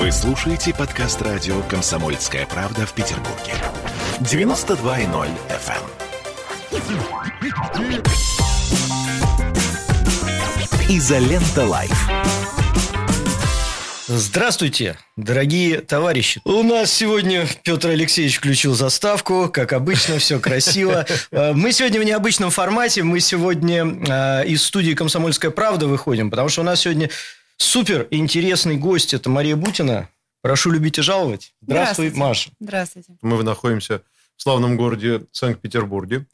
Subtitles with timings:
[0.00, 3.52] Вы слушаете подкаст радио «Комсомольская правда» в Петербурге.
[4.20, 5.82] 92.0 FM.
[10.88, 12.08] Изолента Live.
[14.08, 16.40] Здравствуйте, дорогие товарищи.
[16.44, 19.50] У нас сегодня Петр Алексеевич включил заставку.
[19.52, 21.04] Как обычно, все красиво.
[21.30, 23.02] Э, мы сегодня в необычном формате.
[23.02, 27.10] Мы сегодня э, из студии «Комсомольская правда» выходим, потому что у нас сегодня
[27.60, 29.14] супер интересный гость.
[29.14, 30.08] Это Мария Бутина.
[30.42, 31.54] Прошу любить и жаловать.
[31.60, 32.18] Здравствуй, Здравствуйте.
[32.18, 32.50] Маша.
[32.60, 33.16] Здравствуйте.
[33.20, 34.02] Мы находимся
[34.36, 36.26] в славном городе Санкт-Петербурге.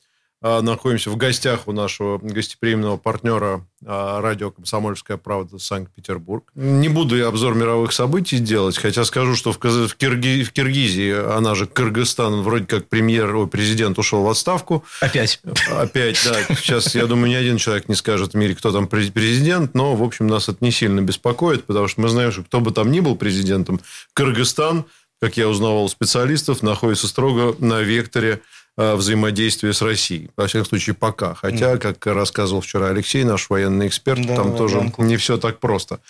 [0.48, 6.44] А, Находимся в гостях у нашего гостеприимного партнера а, радио «Комсомольская правда» Санкт-Петербург.
[6.54, 10.52] Не буду я обзор мировых событий делать, хотя скажу, что в, Каз- в Кирги- в
[10.52, 14.84] Киргизии, она же Кыргызстан, вроде как премьер, ой, президент ушел в отставку.
[15.00, 15.40] Опять.
[15.68, 16.54] Опять, да.
[16.54, 19.96] Сейчас, я думаю, ни один человек не скажет в мире, кто там пре- президент, но,
[19.96, 22.92] в общем, нас это не сильно беспокоит, потому что мы знаем, что кто бы там
[22.92, 23.80] ни был президентом,
[24.14, 24.84] Кыргызстан,
[25.20, 28.42] как я узнавал у специалистов, находится строго на векторе
[28.76, 30.30] взаимодействия с Россией.
[30.36, 31.34] Во всяком случае, пока.
[31.34, 35.60] Хотя, как рассказывал вчера Алексей, наш военный эксперт, Да, там да, тоже не все так
[35.60, 36.00] просто.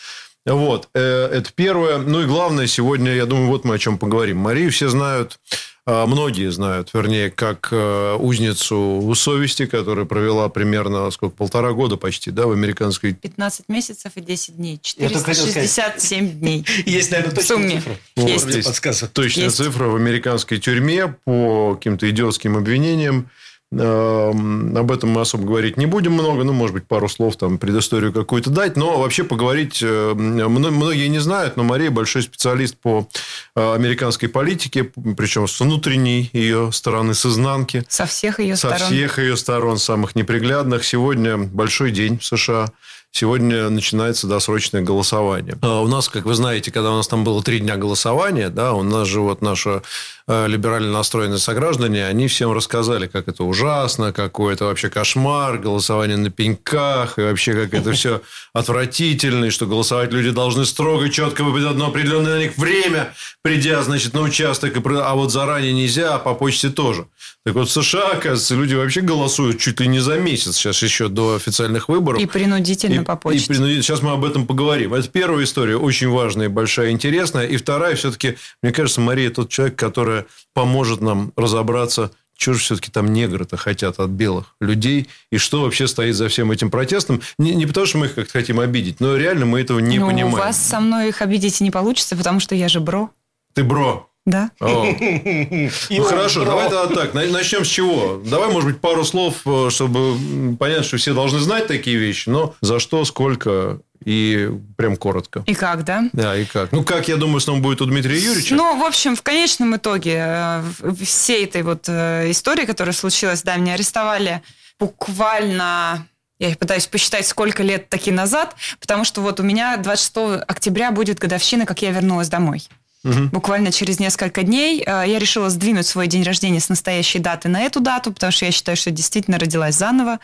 [0.44, 1.98] Вот, э, это первое.
[1.98, 4.38] Ну и главное, сегодня, я думаю, вот мы о чем поговорим.
[4.38, 5.40] Марию все знают,
[5.86, 12.46] многие знают, вернее, как э, узницу совести, которая провела примерно, сколько, полтора года почти, да,
[12.46, 14.80] в американской 15 месяцев и 10 дней.
[14.96, 15.70] Я только хотел сказать.
[15.70, 16.66] 467 дней.
[16.86, 17.96] Есть, наверное, точная цифра.
[18.16, 18.64] Есть.
[18.66, 19.06] Подсказка.
[19.06, 19.56] точная Есть.
[19.56, 23.30] цифра в американской тюрьме по каким-то идиотским обвинениям.
[23.78, 27.58] Эм, Об этом мы особо говорить не будем много, ну, может быть, пару слов, там,
[27.58, 32.76] предысторию какую-то дать, но вообще поговорить э, мно- многие не знают, но Мария большой специалист
[32.76, 33.08] по
[33.54, 34.84] э, американской политике,
[35.16, 37.84] причем с внутренней ее стороны, с изнанки.
[37.88, 38.86] Со всех ее Со сторон.
[38.86, 40.84] всех ее сторон, самых неприглядных.
[40.84, 42.66] Сегодня большой день в США.
[43.12, 45.56] Сегодня начинается досрочное голосование.
[45.62, 48.74] А У нас, как вы знаете, когда у нас там было три дня голосования, да,
[48.74, 49.80] у нас же вот наши
[50.28, 56.18] э, либерально настроенные сограждане, они всем рассказали, как это ужасно, какой это вообще кошмар, голосование
[56.18, 58.20] на пеньках, и вообще как это все
[58.52, 63.82] отвратительно, и что голосовать люди должны строго, четко в одно определенное на них время, придя,
[63.82, 67.06] значит, на участок, а вот заранее нельзя, а по почте тоже.
[67.46, 71.08] Так вот, в США, оказывается, люди вообще голосуют чуть ли не за месяц сейчас еще
[71.08, 72.20] до официальных выборов.
[72.20, 73.44] И принудительно по почте.
[73.44, 73.82] и принудительно.
[73.82, 74.94] Сейчас мы об этом поговорим.
[74.94, 77.46] Это первая история, очень важная, большая, интересная.
[77.46, 80.24] И вторая, все-таки, мне кажется, Мария тот человек, который
[80.54, 85.86] поможет нам разобраться, что же все-таки там негры-то хотят от белых людей, и что вообще
[85.88, 87.22] стоит за всем этим протестом.
[87.38, 90.06] Не, не потому, что мы их как-то хотим обидеть, но реально мы этого не ну,
[90.06, 90.34] понимаем.
[90.34, 93.10] у вас со мной их обидеть не получится, потому что я же бро.
[93.54, 94.10] Ты бро.
[94.26, 94.50] Да?
[94.60, 97.14] Ну хорошо, давай тогда так.
[97.14, 98.20] На- Начнем с чего?
[98.24, 102.54] Давай, может быть, пару слов, э, чтобы понять, что все должны знать такие вещи, но
[102.60, 105.42] за что, сколько и прям коротко.
[105.46, 106.08] И как, да?
[106.12, 106.72] Да, и как?
[106.72, 108.54] Ну, как, я думаю, снова будет у Дмитрия Юрьевича.
[108.54, 110.62] Ну, в общем, в конечном итоге э,
[111.04, 114.42] всей этой вот э, истории, которая случилась, да, меня арестовали
[114.78, 116.06] буквально
[116.38, 121.18] я пытаюсь посчитать, сколько лет таки назад, потому что вот у меня 26 октября будет
[121.18, 122.68] годовщина, как я вернулась домой.
[123.04, 123.28] Мгм.
[123.28, 127.62] Буквально через несколько дней э, я решила сдвинуть свой день рождения с настоящей даты на
[127.62, 130.18] эту дату, потому что я считаю, что действительно родилась заново.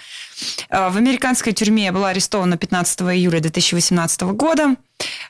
[0.68, 4.76] Э, В американской тюрьме я была арестована 15 июля 2018 года.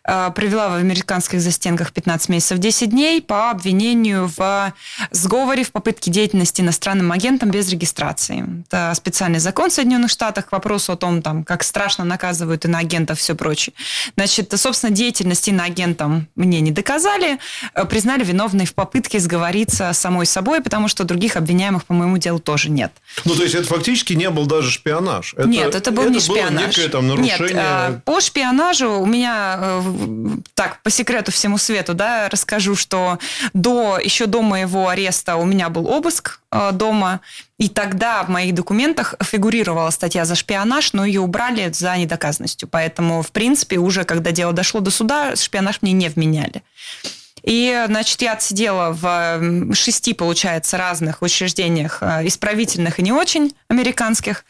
[0.07, 4.73] Э, Провела в американских застенках 15 месяцев 10 дней по обвинению в
[5.11, 8.65] сговоре в попытке деятельности иностранным агентом без регистрации.
[8.67, 13.19] Это специальный закон в Соединенных Штатах к вопросу о том, там, как страшно наказывают иноагентов
[13.19, 13.75] и все прочее.
[14.17, 17.39] Значит, собственно, деятельность иноагентом мне не доказали,
[17.75, 22.41] э, признали виновной в попытке сговориться самой собой, потому что других обвиняемых по моему делу
[22.41, 22.93] тоже нет.
[23.25, 25.35] Ну, то есть, это фактически не был даже шпионаж.
[25.35, 26.77] Это, Нет, это был не было шпионаж.
[26.77, 27.63] некое там Нет, нарушение...
[27.63, 29.83] а, по шпионажу у меня, э,
[30.55, 33.19] так, по секрету всему свету, да, расскажу, что
[33.53, 37.21] до, еще до моего ареста у меня был обыск э, дома,
[37.59, 42.69] и тогда в моих документах фигурировала статья за шпионаж, но ее убрали за недоказанностью.
[42.69, 46.63] Поэтому, в принципе, уже когда дело дошло до суда, шпионаж мне не вменяли.
[47.45, 54.45] И, значит, я отсидела в шести, получается, разных учреждениях, э, исправительных и не очень американских.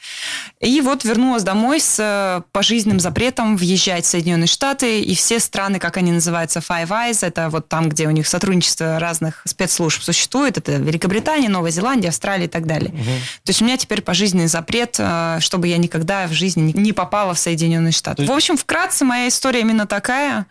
[0.60, 5.78] И вот вернулась домой с э, пожизненным запретом въезжать в Соединенные Штаты и все страны,
[5.78, 10.58] как они называются, Five Eyes, это вот там, где у них сотрудничество разных спецслужб существует,
[10.58, 12.90] это Великобритания, Новая Зеландия, Австралия и так далее.
[12.90, 17.32] То есть у меня теперь пожизненный запрет, э, чтобы я никогда в жизни не- попала
[17.32, 18.22] в Соединенные Штаты.
[18.22, 20.46] Есть- В общем, вкратце моя история именно такая.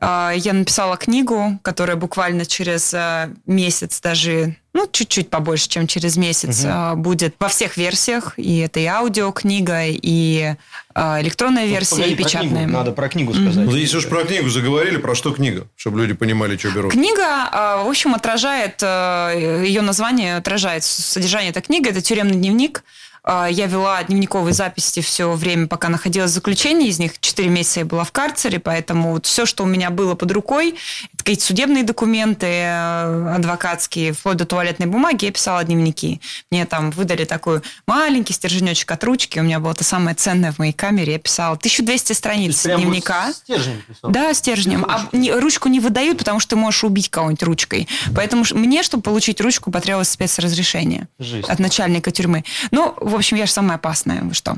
[0.00, 6.16] А, я написала книгу, которая буквально через а, месяц даже, ну, чуть-чуть побольше, чем через
[6.16, 6.96] месяц, угу.
[6.96, 8.34] будет во всех версиях.
[8.36, 10.54] И это и аудиокнига, и
[10.94, 12.64] электронная версия, Погоди, и печатная.
[12.64, 13.66] Про Надо про книгу сказать.
[13.66, 15.66] Ну, если уж про книгу заговорили, про что книга?
[15.76, 16.92] Чтобы люди понимали, что берут.
[16.92, 17.48] Книга,
[17.84, 21.88] в общем, отражает, ее название отражает содержание этой книги.
[21.88, 26.88] Это тюремный дневник а, я вела дневниковые записи все время, пока находилась в заключении.
[26.88, 30.14] Из них 4 месяца я была в карцере, поэтому вот все, что у меня было
[30.14, 30.74] под рукой,
[31.16, 36.20] какие-то судебные документы, э, адвокатские, вплоть до туалетной бумаги, я писала дневники.
[36.50, 39.38] Мне там выдали такой маленький стерженечек от ручки.
[39.38, 41.12] У меня было это самое ценное в моей камере.
[41.12, 43.32] Я писала 1200 страниц дневника.
[43.32, 44.10] Стержень писал?
[44.10, 44.84] Да, стержнем.
[44.88, 47.88] А не, ручку не выдают, потому что ты можешь убить кого-нибудь ручкой.
[48.14, 51.46] Поэтому мне, чтобы получить ручку, потребовалось спецразрешение Жизнь.
[51.48, 52.44] от начальника тюрьмы.
[52.72, 54.22] Ну, в общем, я же самая опасная.
[54.22, 54.56] Вы что?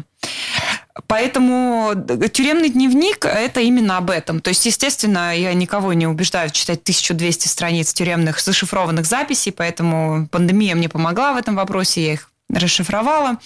[1.06, 1.92] Поэтому
[2.32, 4.40] тюремный дневник– это именно об этом.
[4.40, 10.74] То есть, естественно, я никого не убеждаю читать 1200 страниц тюремных зашифрованных записей, поэтому пандемия
[10.74, 13.38] мне помогла в этом вопросе, я их расшифровала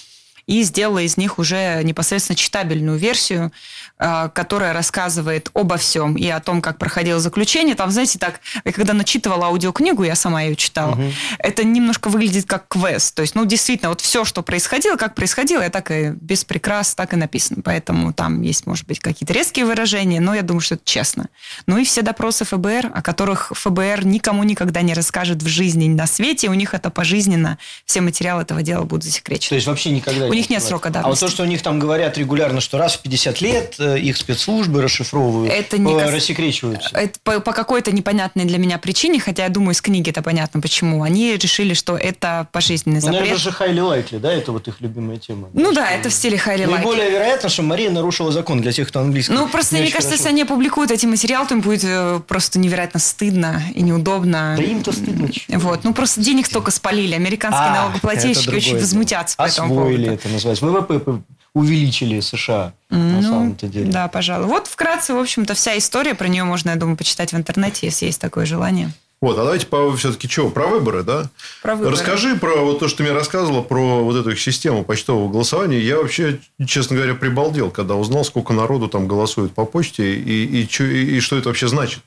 [0.49, 3.53] и сделала из них уже непосредственно читабельную версию,
[3.99, 7.75] а, которая рассказывает обо всем и о том, как проходило заключение.
[7.75, 11.13] Там, знаете, так, когда начитывала аудиокнигу, я сама ее читала, угу.
[11.39, 13.15] это немножко выглядит как квест.
[13.15, 16.95] То есть, ну, действительно, вот все, что происходило, как происходило, я так и без прикрас,
[16.95, 17.61] так и написано.
[17.63, 21.29] Поэтому там есть, может быть, какие-то резкие выражения, но я думаю, что это честно.
[21.67, 26.07] Ну и все допросы ФБР, о которых ФБР никому никогда не расскажет в жизни, на
[26.07, 27.59] свете, у них это пожизненно.
[27.85, 29.51] Все материалы этого дела будут засекречены.
[29.51, 30.27] То есть вообще никогда?
[30.27, 31.07] У них нет срока давности.
[31.07, 33.99] А вот то, что у них там говорят регулярно, что раз в 50 лет э,
[33.99, 36.13] их спецслужбы расшифровывают, это не кас...
[36.13, 36.91] рассекречиваются.
[36.93, 40.61] Это по, по какой-то непонятной для меня причине, хотя я думаю, из книги это понятно,
[40.61, 41.03] почему.
[41.03, 43.21] Они решили, что это пожизненный запрет.
[43.21, 44.33] Ну, наверное, же highly likely, да?
[44.33, 45.49] Это вот их любимая тема.
[45.53, 46.71] Ну да, это в стиле highly likely.
[46.71, 49.33] Наиболее вероятно, что Мария нарушила закон для тех, кто английский.
[49.33, 50.17] Ну, просто мне кажется, хорошо.
[50.17, 54.55] если они опубликуют эти материалы, то им будет э, просто невероятно стыдно и неудобно.
[54.57, 55.29] Да им-то стыдно.
[55.49, 55.85] Вот.
[55.85, 57.15] Ну, просто денег столько спалили.
[57.15, 60.03] Американские а, налогоплательщики очень возмутятся по этому поводу.
[60.03, 60.67] это называется.
[60.67, 61.23] ВВП
[61.55, 63.91] увеличили США ну, на самом-то деле.
[63.91, 64.47] Да, пожалуй.
[64.47, 66.15] Вот вкратце, в общем-то, вся история.
[66.15, 68.93] Про нее можно, я думаю, почитать в интернете, если есть такое желание.
[69.21, 71.29] Вот, а давайте по, все-таки что, про выборы, да?
[71.61, 71.97] Про выборы.
[71.97, 75.81] Расскажи про вот то, что ты мне рассказывала, про вот эту систему почтового голосования.
[75.81, 80.63] Я вообще, честно говоря, прибалдел, когда узнал, сколько народу там голосует по почте и, и,
[80.63, 82.01] и, и что это вообще значит.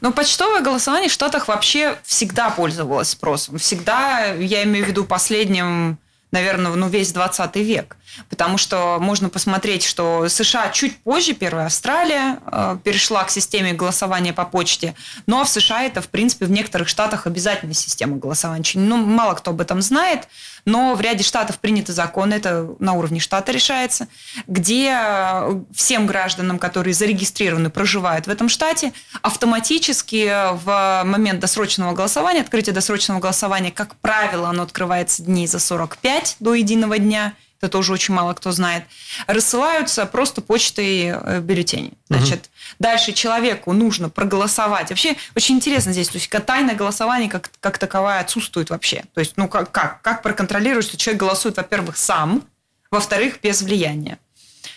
[0.00, 3.58] Ну, почтовое голосование в Штатах вообще всегда пользовалось спросом.
[3.58, 5.98] Всегда, я имею в виду последним
[6.32, 7.96] наверное, ну, весь 20 век.
[8.28, 14.32] Потому что можно посмотреть, что США чуть позже, первая Австралия, э, перешла к системе голосования
[14.32, 14.94] по почте.
[15.26, 18.64] Но в США это, в принципе, в некоторых штатах обязательная система голосования.
[18.74, 20.28] Ну, мало кто об этом знает
[20.64, 24.08] но в ряде штатов приняты законы, это на уровне штата решается,
[24.46, 28.92] где э, всем гражданам, которые зарегистрированы, проживают в этом штате,
[29.22, 30.30] автоматически
[30.62, 36.54] в момент досрочного голосования, открытие досрочного голосования, как правило, оно открывается дней за 45 до
[36.54, 38.84] единого дня– это тоже очень мало кто знает,
[39.26, 41.92] рассылаются просто почтой э, бюллетени.
[42.08, 42.76] Значит, угу.
[42.78, 44.88] дальше человеку нужно проголосовать.
[44.88, 49.04] Вообще очень интересно здесь, то есть тайное голосование как, как таковое отсутствует вообще.
[49.12, 52.44] То есть, ну как, как, как проконтролировать, что человек голосует, во-первых, сам,
[52.90, 54.18] во-вторых, без влияния.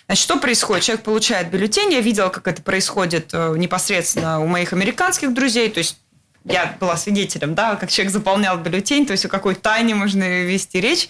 [0.08, 0.84] Значит, что происходит?
[0.84, 1.94] Человек получает бюллетень.
[1.94, 5.70] Я видела, как это происходит э, непосредственно у моих американских друзей.
[5.70, 5.98] То есть
[6.44, 10.82] я была свидетелем, да, как человек заполнял бюллетень, то есть о какой тайне можно вести
[10.82, 11.10] речь.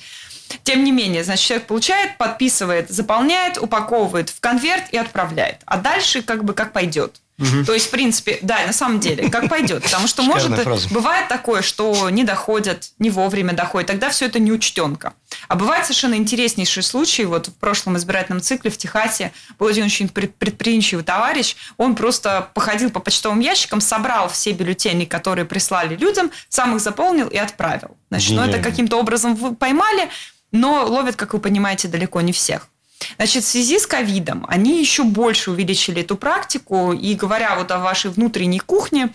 [0.64, 5.62] Тем не менее, значит, человек получает, подписывает, заполняет, упаковывает в конверт и отправляет.
[5.66, 7.20] А дальше как бы как пойдет.
[7.40, 7.66] Угу.
[7.66, 9.84] То есть, в принципе, да, на самом деле, как пойдет.
[9.84, 10.52] Потому что, может,
[10.92, 13.88] бывает такое, что не доходят, не вовремя доходят.
[13.88, 15.14] Тогда все это неучтенка.
[15.48, 17.26] А бывает совершенно интереснейший случай.
[17.26, 21.56] Вот в прошлом избирательном цикле в Техасе был один очень предприимчивый товарищ.
[21.78, 27.28] Он просто походил по почтовым ящикам, собрал все бюллетени, которые прислали людям, сам их заполнил
[27.28, 27.98] и отправил.
[28.10, 30.08] Значит, ну, это каким-то образом вы поймали,
[30.54, 32.70] но ловят, как вы понимаете, далеко не всех.
[33.18, 37.80] Значит, в связи с ковидом они еще больше увеличили эту практику, и говоря вот о
[37.80, 39.10] вашей внутренней кухне,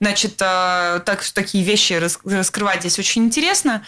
[0.00, 1.92] значит, э, так, такие вещи
[2.24, 3.84] раскрывать здесь очень интересно.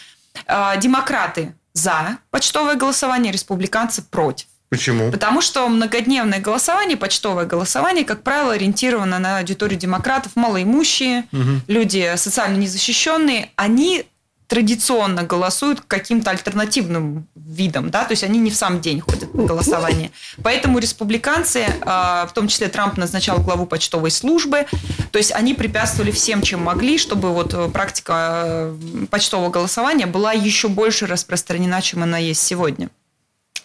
[0.47, 4.47] Э, демократы за почтовое голосование, республиканцы против.
[4.69, 5.11] Почему?
[5.11, 11.61] Потому что многодневное голосование, почтовое голосование, как правило, ориентировано на аудиторию демократов, малоимущие, угу.
[11.69, 13.51] люди социально незащищенные.
[13.57, 14.05] Они
[14.49, 19.45] традиционно голосуют каким-то альтернативным видом, да, то есть они не в сам день ходят на
[19.45, 20.11] голосование.
[20.43, 24.67] Поэтому республиканцы, а, в том числе Трамп назначал главу почтовой службы,
[25.13, 28.77] то есть они препятствовали всем, чем могли, чтобы вот э, практика э,
[29.11, 32.89] почтового голосования была еще больше распространена, чем она есть сегодня.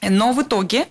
[0.01, 0.87] Но в итоге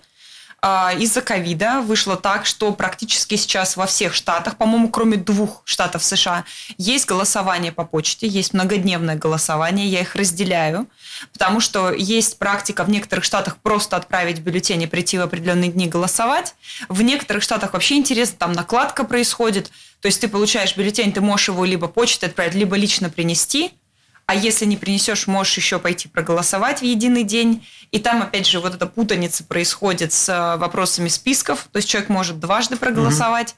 [0.97, 6.45] из-за ковида вышло так, что практически сейчас во всех штатах, по-моему, кроме двух штатов США,
[6.77, 10.87] есть голосование по почте, есть многодневное голосование, я их разделяю,
[11.33, 15.87] потому что есть практика в некоторых штатах просто отправить бюллетень и прийти в определенные дни
[15.87, 16.55] голосовать.
[16.87, 21.49] В некоторых штатах вообще интересно, там накладка происходит, то есть ты получаешь бюллетень, ты можешь
[21.49, 23.73] его либо почтой отправить, либо лично принести–
[24.25, 27.65] а если не принесешь, можешь еще пойти проголосовать в единый день.
[27.91, 31.67] И там, опять же, вот эта путаница происходит с э, вопросами списков.
[31.71, 33.55] То есть человек может дважды проголосовать.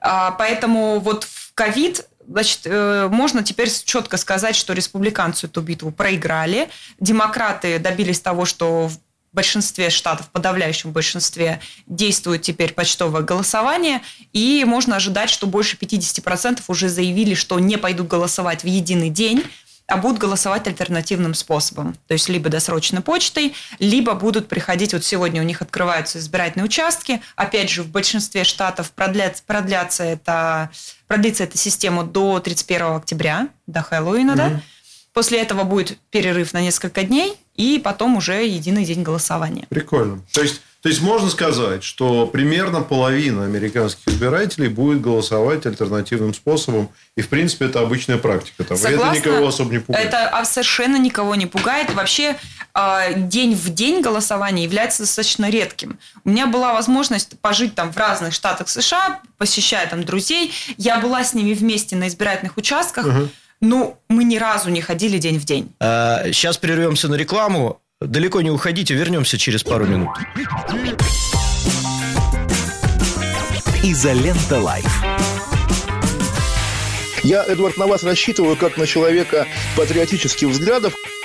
[0.00, 0.34] Угу.
[0.38, 6.70] Поэтому вот в ковид Значит, э, можно теперь четко сказать, что республиканцы эту битву проиграли.
[6.98, 8.98] Демократы добились того, что в
[9.32, 14.00] большинстве штатов, в подавляющем большинстве, действует теперь почтовое голосование,
[14.32, 19.44] и можно ожидать, что больше 50% уже заявили, что не пойдут голосовать в единый день,
[19.86, 21.96] а будут голосовать альтернативным способом.
[22.06, 27.20] То есть либо досрочной почтой, либо будут приходить, вот сегодня у них открываются избирательные участки,
[27.36, 30.70] опять же, в большинстве штатов продлятся, продлятся это,
[31.06, 34.36] продлится эта система до 31 октября, до Хэллоуина, mm-hmm.
[34.36, 34.60] да?
[35.12, 39.66] После этого будет перерыв на несколько дней, и потом уже единый день голосования.
[39.68, 40.20] Прикольно.
[40.32, 46.90] То есть то есть можно сказать, что примерно половина американских избирателей будет голосовать альтернативным способом,
[47.16, 48.64] и в принципе это обычная практика.
[48.64, 48.76] Там.
[48.76, 50.08] Согласна, это никого особо не пугает.
[50.08, 51.94] Это а, совершенно никого не пугает.
[51.94, 52.36] Вообще
[52.74, 55.98] а, день в день голосование является достаточно редким.
[56.22, 60.52] У меня была возможность пожить там в разных штатах США, посещая там друзей.
[60.76, 63.06] Я была с ними вместе на избирательных участках.
[63.06, 63.28] Угу.
[63.62, 65.72] Ну, мы ни разу не ходили день в день.
[65.80, 67.80] А, сейчас прервемся на рекламу.
[68.06, 70.10] Далеко не уходите, вернемся через пару минут.
[73.82, 75.02] Изолента Live.
[77.22, 79.46] Я, Эдвард, на вас рассчитываю как на человека
[79.76, 80.94] патриотических взглядов.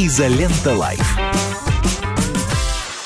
[0.00, 1.16] Изолента Live.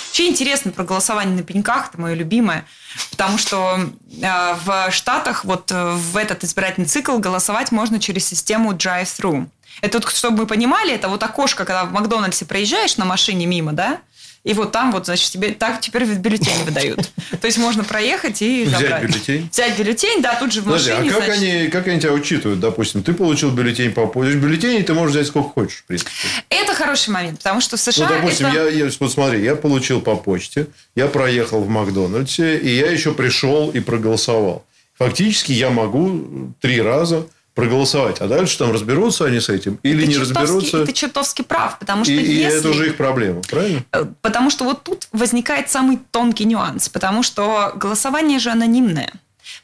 [0.08, 2.66] Вообще интересно про голосование на пеньках, это мое любимое,
[3.12, 3.78] потому что
[4.20, 9.48] э, в Штатах вот э, в этот избирательный цикл голосовать можно через систему drive-thru.
[9.80, 13.72] Это вот, чтобы мы понимали, это вот окошко, когда в Макдональдсе проезжаешь на машине мимо,
[13.72, 14.00] да,
[14.44, 17.10] и вот там вот, значит, тебе так теперь бюллетень выдают.
[17.40, 19.02] То есть можно проехать и Взять забрать.
[19.04, 19.48] бюллетень?
[19.52, 20.96] Взять бюллетень, да, тут же в машине.
[20.96, 21.42] Подожди, а как, значит...
[21.42, 22.58] они, как они тебя учитывают?
[22.58, 24.36] Допустим, ты получил бюллетень по почте.
[24.36, 26.10] Бюллетень ты можешь взять сколько хочешь, в принципе.
[26.48, 28.08] Это хороший момент, потому что в США...
[28.08, 28.56] Ну, допустим, это...
[28.56, 33.14] я, я, вот смотри, я получил по почте, я проехал в Макдональдсе, и я еще
[33.14, 34.64] пришел и проголосовал.
[34.98, 38.20] Фактически я могу три раза проголосовать.
[38.20, 40.82] А дальше там разберутся они с этим или ты не разберутся.
[40.82, 42.32] И ты чертовски прав, потому что и, если...
[42.32, 43.84] и это уже их проблема, правильно?
[43.92, 49.12] Э, потому что вот тут возникает самый тонкий нюанс, потому что голосование же анонимное.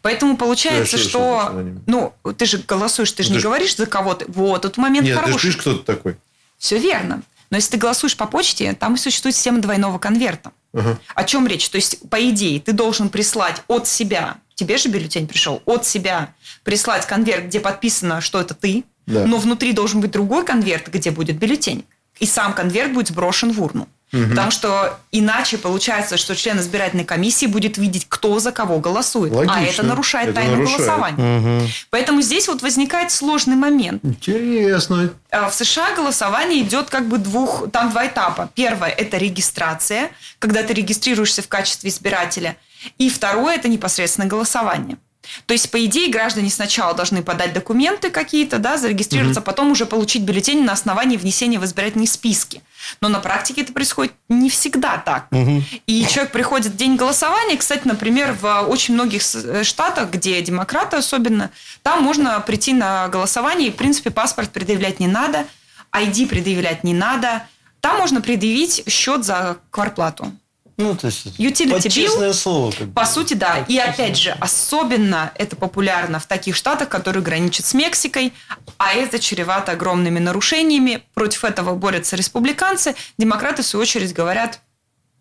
[0.02, 3.76] Поэтому получается, да, что, что ну ты же голосуешь, ты же ну, не ты говоришь
[3.76, 4.26] за кого-то.
[4.28, 5.40] Вот, тут момент Нет, хороший.
[5.40, 6.16] ты же кто-то такой.
[6.58, 7.22] Все верно.
[7.50, 10.52] Но если ты голосуешь по почте, там существует система двойного конверта.
[10.74, 10.98] Ага.
[11.14, 11.68] О чем речь?
[11.70, 16.34] То есть, по идее, ты должен прислать от себя тебе же бюллетень пришел от себя,
[16.64, 19.24] прислать конверт, где подписано, что это ты, да.
[19.24, 21.84] но внутри должен быть другой конверт, где будет бюллетень.
[22.18, 23.86] И сам конверт будет сброшен в урну.
[24.12, 24.30] Угу.
[24.30, 29.32] Потому что иначе получается, что член избирательной комиссии будет видеть, кто за кого голосует.
[29.32, 29.58] Логично.
[29.58, 30.78] А это нарушает это тайну нарушает.
[30.78, 31.58] голосования.
[31.60, 31.68] Угу.
[31.90, 34.02] Поэтому здесь вот возникает сложный момент.
[34.02, 35.10] Интересно.
[35.30, 38.50] А в США голосование идет как бы двух, там два этапа.
[38.54, 40.10] Первое– это регистрация,
[40.40, 42.56] когда ты регистрируешься в качестве избирателя–
[42.98, 44.98] и второе– это непосредственно голосование.
[45.46, 49.46] То есть, по идее, граждане сначала должны подать документы какие-то, да, зарегистрироваться, угу.
[49.46, 52.62] потом уже получить бюллетень на основании внесения в избирательные списки.
[53.00, 55.26] Но на практике это происходит не всегда так.
[55.30, 55.62] Угу.
[55.86, 60.96] И человек приходит в день голосования, кстати, например, в очень многих э, штатах, где демократы
[60.96, 61.50] особенно,
[61.82, 65.46] там можно прийти на голосование, и, в принципе, паспорт предъявлять не надо,
[65.92, 67.46] ID предъявлять не надо.
[67.80, 70.32] Там можно предъявить счет за кварплату.
[70.78, 72.70] Ну, то есть, Utility bill, слово.
[72.70, 73.64] Как по сути, да.
[73.66, 78.32] И опять же, особенно это популярно в таких штатах, которые граничат с Мексикой,
[78.78, 81.02] а это чревато огромными нарушениями.
[81.14, 82.94] Против этого борются республиканцы.
[83.18, 84.60] Демократы, в свою очередь, говорят,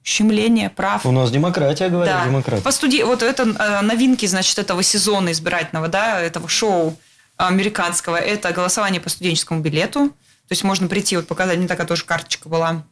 [0.03, 1.05] щемление прав.
[1.07, 2.25] У нас демократия, говорят да.
[2.25, 2.61] демократы.
[2.61, 3.01] По студи...
[3.01, 6.95] Вот это э, новинки, значит, этого сезона избирательного, да, этого шоу
[7.35, 10.09] американского, это голосование по студенческому билету.
[10.09, 12.83] То есть можно прийти, вот показать, не такая тоже карточка была,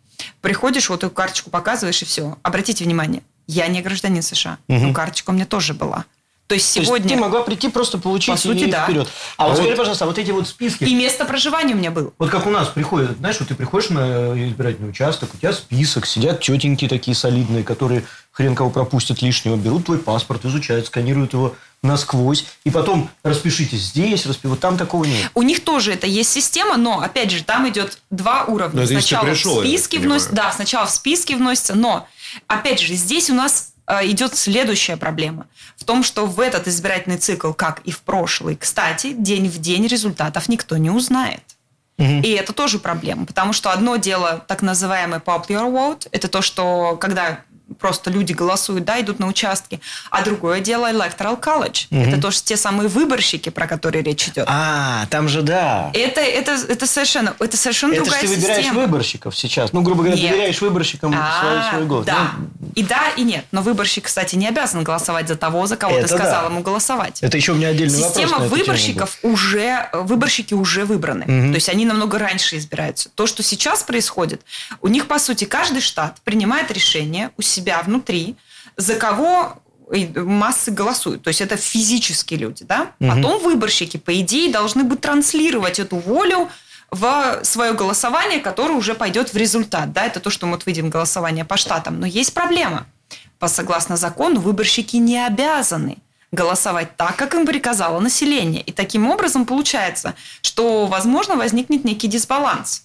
[0.42, 2.38] Приходишь, вот эту карточку показываешь, и все.
[2.44, 4.88] Обратите внимание, я не гражданин США, Мгм.
[4.88, 6.06] но карточка у меня тоже была.
[6.48, 7.10] То есть То есть сегодня...
[7.10, 8.84] ты могла прийти просто получить По сути, и да.
[8.84, 9.08] вперед.
[9.38, 12.14] А, вот скажи, пожалуйста, а вот эти вот списки, И место проживания у меня было.
[12.20, 16.06] вот как у нас приходят, знаешь, вот ты приходишь на избирательный участок, у тебя список,
[16.06, 21.56] сидят тетеньки такие солидные, которые хрен кого пропустят лишнего, берут твой паспорт, изучают, сканируют его
[21.82, 24.48] насквозь, и потом распишитесь здесь, распи...
[24.48, 25.32] вот там такого нет.
[25.34, 28.82] У них тоже это есть система, но, опять же, там идет два уровня.
[28.82, 30.10] Но сначала пришел, в я так списки понимаю.
[30.10, 32.08] вносятся, да, сначала в списки вносятся, но,
[32.48, 35.48] опять же, здесь у нас э, идет следующая проблема.
[35.78, 39.88] В том, что в этот избирательный цикл, как и в прошлый, кстати, день в день
[39.88, 41.44] результатов никто не узнает.
[41.98, 46.98] И это тоже проблема, потому что одно дело так называемый popular vote, это то, что
[46.98, 47.40] когда
[47.80, 49.80] просто люди голосуют, да, идут на участки,
[50.12, 54.46] а другое дело electoral college, это то, что те самые выборщики, про которые речь идет.
[54.48, 55.90] А, там же да.
[55.94, 58.82] Это, это, это совершенно, это совершенно Это другая ты выбираешь система.
[58.82, 59.74] выборщиков сейчас.
[59.74, 60.32] Ну, грубо говоря, Нет.
[60.32, 62.06] доверяешь выборщикам свой, А, свой голос.
[62.06, 62.32] Да.
[62.38, 63.46] Ну, И да, и нет.
[63.52, 66.50] Но выборщик, кстати, не обязан голосовать за того, за кого Это ты сказал да.
[66.50, 67.20] ему голосовать.
[67.22, 68.14] это еще у меня отдельный вопрос.
[68.16, 71.26] Система эту тему выборщиков уже, выборщики уже выбраны.
[71.26, 71.52] Мгм.
[71.52, 73.10] То есть они намного раньше избираются.
[73.16, 74.42] То, что сейчас происходит,
[74.82, 78.36] у них, по сути, каждый штат принимает решение у себя внутри,
[78.78, 79.62] за кого
[79.94, 81.24] и массы голосуют.
[81.24, 82.92] То есть это физические люди, да?
[83.00, 83.16] Мгм.
[83.16, 86.50] Потом выборщики, по идее, должны будут транслировать эту волю
[86.92, 89.92] в свое голосование, которое уже пойдет в результат.
[89.94, 90.06] Да?
[90.06, 92.00] Это то, что мы вот видим голосование по штатам.
[92.00, 92.88] Но есть проблема.
[93.40, 95.98] По согласно закону, выборщики не обязаны
[96.32, 98.62] голосовать так, как им приказало население.
[98.62, 102.85] И таким образом получается, что, возможно, возникнет некий дисбаланс.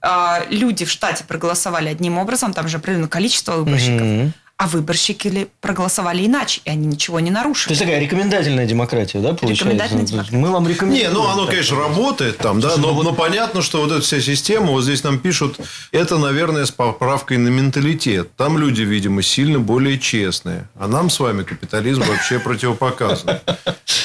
[0.00, 4.32] А, Люди в штате проголосовали одним образом, там же определенное количество выборщиков, Мгм.
[4.56, 7.72] а выборщики ли проголосовали иначе, и они ничего не То нарушили.
[7.72, 9.64] есть такая рекомендательная демократия, да, получается?
[9.64, 10.36] Рекомендательная То демократия.
[10.36, 11.12] Мы вам Не, рекомендуем.
[11.14, 14.00] ну оно, так конечно, работает там, да, но, ну вот- но понятно, что вот эта
[14.02, 15.58] вся система, вот здесь нам пишут,
[15.90, 18.34] это, наверное, с поправкой на менталитет.
[18.36, 20.68] Там люди, видимо, сильно более честные.
[20.78, 23.40] А нам с вами капитализм вообще противопоказан.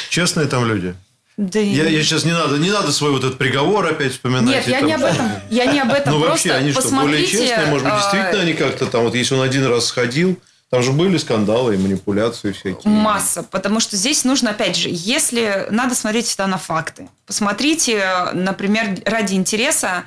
[0.09, 0.95] Честные там люди.
[1.37, 4.43] Да Я, я сейчас не надо, не надо свой вот этот приговор опять вспоминать.
[4.43, 5.31] Нет, я там не об этом.
[5.49, 6.13] Я не об этом.
[6.13, 7.67] Ну, вообще, они что, более честные?
[7.67, 10.91] Может быть, а, действительно они как-то там, вот если он один раз сходил, там же
[10.91, 12.91] были скандалы и манипуляции всякие.
[12.91, 17.09] Масса, потому что здесь нужно, опять же, если надо смотреть всегда на факты.
[17.25, 20.05] Посмотрите, например, ради интереса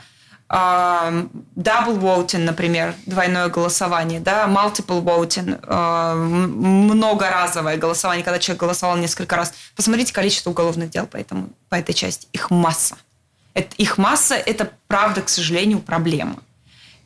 [0.49, 5.59] double voting, например, двойное голосование, да, multiple voting,
[6.47, 9.53] многоразовое голосование, когда человек голосовал несколько раз.
[9.75, 12.29] Посмотрите количество уголовных дел по, этому, по этой части.
[12.33, 12.97] Их масса.
[13.55, 16.37] Это, их масса– это, правда, к сожалению, проблема.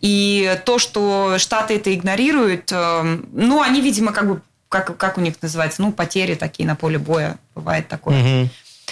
[0.00, 5.34] И то, что Штаты это игнорируют, ну, они, видимо, как бы, как, как у них
[5.40, 8.16] называется, ну, потери такие на поле боя, бывает такое.
[8.16, 8.50] Мгм.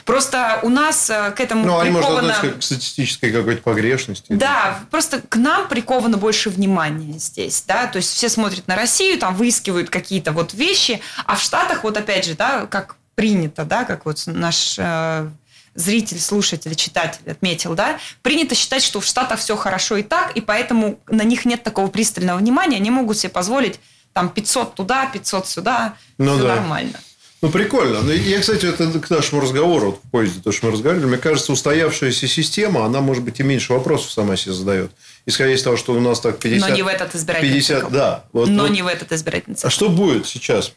[0.08, 2.32] Просто у нас э, к этому Ну, они, приковано...
[2.32, 4.32] относятся к статистической какой-то погрешности.
[4.32, 9.18] Да, просто к нам приковано больше внимания здесь, да, то есть все смотрят на Россию,
[9.18, 13.84] там выискивают какие-то вот вещи, а в Штатах вот опять же, да, как принято, да,
[13.84, 15.28] как вот наш э,
[15.74, 20.40] зритель, слушатель, читатель отметил, да, принято считать, что в Штатах все хорошо и так, и
[20.40, 23.78] поэтому на них нет такого пристального внимания, они могут себе позволить
[24.14, 26.56] там 500 туда, 500 сюда, Ну все да.
[26.56, 26.98] нормально.
[27.40, 28.00] Ну, прикольно.
[28.00, 31.18] Ну, я, кстати, это к нашему разговору вот в поезде, то, что мы разговаривали, мне
[31.18, 34.90] кажется, устоявшаяся система, она, может быть, и меньше вопросов сама себе задает.
[35.24, 36.68] Исходя из того, что у нас так 50...
[36.68, 37.90] Но не в этот избирательный 50, цикл.
[37.90, 38.24] да.
[38.32, 38.72] Вот, Но вот.
[38.72, 39.68] не в этот избирательный цикл.
[39.68, 40.72] А что будет сейчас?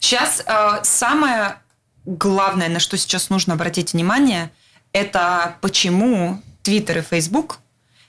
[0.00, 1.56] Сейчас э, самое
[2.04, 4.50] главное, на что сейчас нужно обратить внимание,
[4.92, 7.60] это почему Twitter и Facebook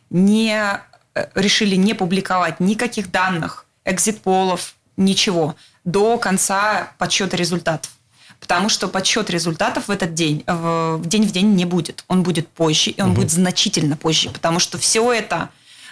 [0.10, 0.82] не
[1.16, 7.92] э, решили не публиковать никаких данных, экзит-полов, ничего до конца подсчета результатов.
[8.40, 12.04] Потому что подсчет результатов в этот день, в, в день в день не будет.
[12.10, 14.30] Он будет позже, и он будет значительно позже.
[14.32, 15.50] Потому что все это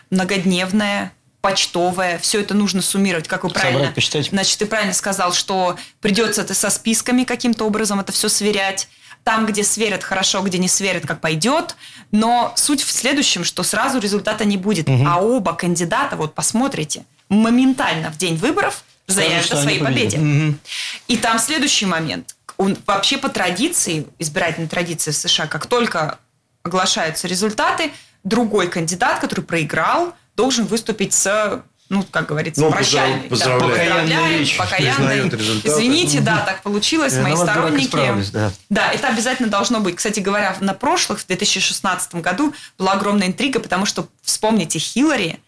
[0.09, 4.29] многодневное, почтовое, все это нужно суммировать, как вы Собрать, правильно посчитать.
[4.29, 8.89] Значит, ты правильно сказал, что придется это со списками каким-то образом это все сверять.
[9.23, 11.75] Там, где сверят хорошо, где не сверят, как пойдет.
[12.11, 14.89] Но суть в следующем, что сразу результата не будет.
[14.89, 20.17] А оба кандидата, вот посмотрите, моментально в день выборов заявят что о своей победе.
[20.17, 20.59] Мгм.
[21.07, 22.35] И там следующий момент.
[22.57, 26.19] Он, вообще по традиции, избирательной традиции в США, как только
[26.63, 27.91] оглашаются результаты,
[28.23, 33.27] другой кандидат, который проиграл, должен выступить с, ну, как говорится, Ну, прощальной.
[33.29, 33.65] поздрав- да.
[33.67, 35.69] Признает результаты.
[35.69, 38.29] Извините, да, так получилось, мои Виноват, дурак, сторонники.
[38.31, 38.51] да.
[38.69, 39.95] Да, это обязательно должно быть.
[39.95, 45.39] Кстати говоря, на прошлых, в 2016 году, была огромная интрига, потому что, вспомните, Хиллари,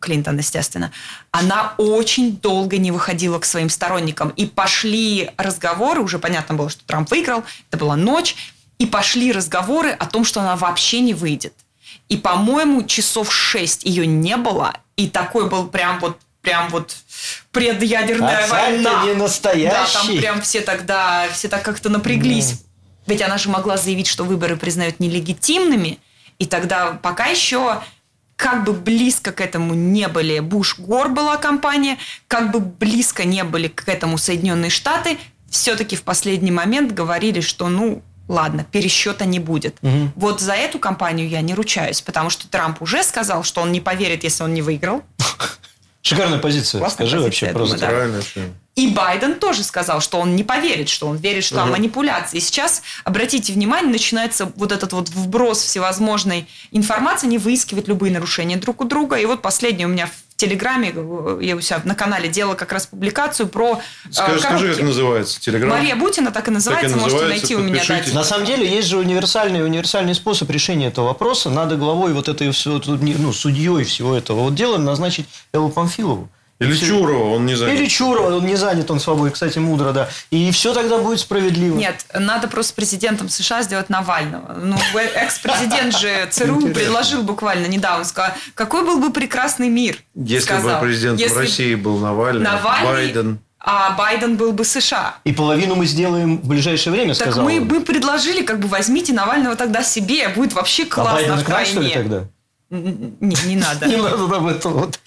[0.00, 0.90] Клинтон, естественно,
[1.30, 4.30] она очень долго не выходила к своим сторонникам.
[4.30, 8.34] И пошли разговоры, уже понятно было, что Трамп выиграл, это была ночь,
[8.78, 11.54] и пошли разговоры о том, что она вообще не выйдет.
[12.08, 16.96] И, по-моему, часов шесть ее не было, И такой был прям вот прям вот
[17.52, 19.04] предъядерная Официально война.
[19.04, 19.70] не настоящий.
[19.70, 22.62] Да, там прям все тогда, все так как-то напряглись.
[23.06, 25.98] Ведь она же могла заявить, что выборы признают нелегитимными,
[26.38, 27.82] и тогда пока еще
[28.38, 31.98] как бы близко к этому не были Буш-Гор была компания,
[32.28, 35.18] как бы близко не были к этому Соединенные Штаты,
[35.50, 39.76] все-таки в последний момент говорили, что ну ладно, пересчета не будет.
[40.14, 43.80] Вот за эту компанию я не ручаюсь, потому что Трамп уже сказал, что он не
[43.80, 45.02] поверит, если он не выиграл.
[46.02, 46.78] Шикарная позиция.
[46.78, 47.86] Классная Скажи позиция, вообще просто.
[47.88, 48.42] думаю, да.
[48.78, 52.36] И Байден тоже сказал, что он не поверит, что он верит, что там манипуляции.
[52.36, 58.56] И сейчас, обратите внимание, начинается вот этот вот вброс всевозможной информации, они выискивают любые нарушения
[58.56, 59.16] друг у друга.
[59.16, 62.70] И вот последнее у меня в Телеграме, э, я у себя на канале делала как
[62.70, 65.40] раз публикацию про э, Скажи, скажи, как называется?
[65.40, 65.70] Телеграм?
[65.70, 67.74] Мария Бутина так и называется, можете называется, найти у меня.
[67.74, 67.80] да.
[67.80, 68.14] подпишитесь.
[68.14, 71.50] На самом деле есть же универсальный, универсальный способ решения этого вопроса.
[71.50, 76.28] Надо главой вот этой не- ну, судьей всего этого вот дела назначить Эллу Памфилову.
[76.60, 77.74] Или Чурова, он не занят.
[77.78, 80.08] Или Чурова, он не занят, он свободен, кстати, мудро, да.
[80.30, 81.76] И все тогда будет справедливо.
[81.76, 84.54] Нет, надо просто президентом США сделать Навального.
[84.54, 84.76] Ну,
[85.14, 89.98] экс-президент же ЦРУ предложил буквально недавно, сказал, какой был бы прекрасный мир.
[90.14, 90.80] Если сказал.
[90.80, 93.38] бы президентом Если России был Навальный, Навальный, Байден.
[93.60, 95.14] а Байден был бы США.
[95.24, 97.68] И половину мы сделаем в ближайшее время, Так сказал мы он.
[97.68, 101.66] бы предложили, как бы возьмите Навального тогда себе, будет вообще А классно нам, втройне.
[101.70, 102.24] что ли, тогда?
[102.70, 103.86] Не, не надо.
[103.86, 105.00] Не надо нам это вот.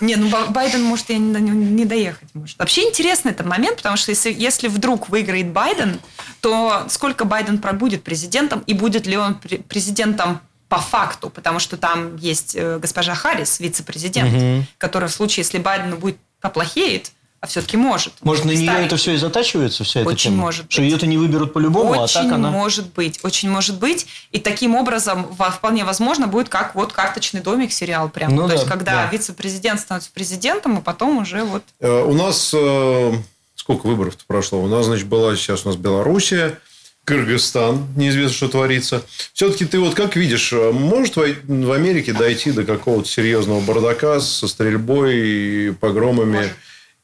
[0.00, 2.28] Не, ну Ба- Байден может и не, не- доехать.
[2.34, 2.58] Может.
[2.58, 6.00] Вообще интересный этот момент, потому что если, если вдруг выиграет Байден,
[6.40, 11.76] то сколько Байден пробудет президентом и будет ли он пре- президентом по факту, потому что
[11.76, 17.78] там есть э, госпожа Харрис, вице-президент, которая в случае, если Байдену будет поплохеет, а все-таки
[17.78, 18.12] может.
[18.20, 18.86] Может, на нее ставить.
[18.88, 20.42] это все и затачивается, вся эта Очень тема?
[20.42, 20.90] может Что быть.
[20.90, 22.50] ее-то не выберут по-любому, а Очень так она...
[22.50, 24.06] может быть, очень может быть.
[24.30, 25.26] И таким образом
[25.56, 28.36] вполне возможно будет как вот карточный домик сериал прям.
[28.36, 29.06] Ну То да, есть когда да.
[29.10, 33.12] вице-президент становится президентом, а потом уже вот Э, У нас э,
[33.54, 34.60] сколько выборов прошло?
[34.62, 36.58] У нас, значит, была сейчас у нас Белоруссия,
[37.04, 39.02] Кыргызстан, неизвестно, что творится.
[39.32, 44.20] Все-таки ты вот как видишь, э, может в в Америке дойти до какого-то серьезного бардака
[44.20, 46.52] со стрельбой и погромами Может.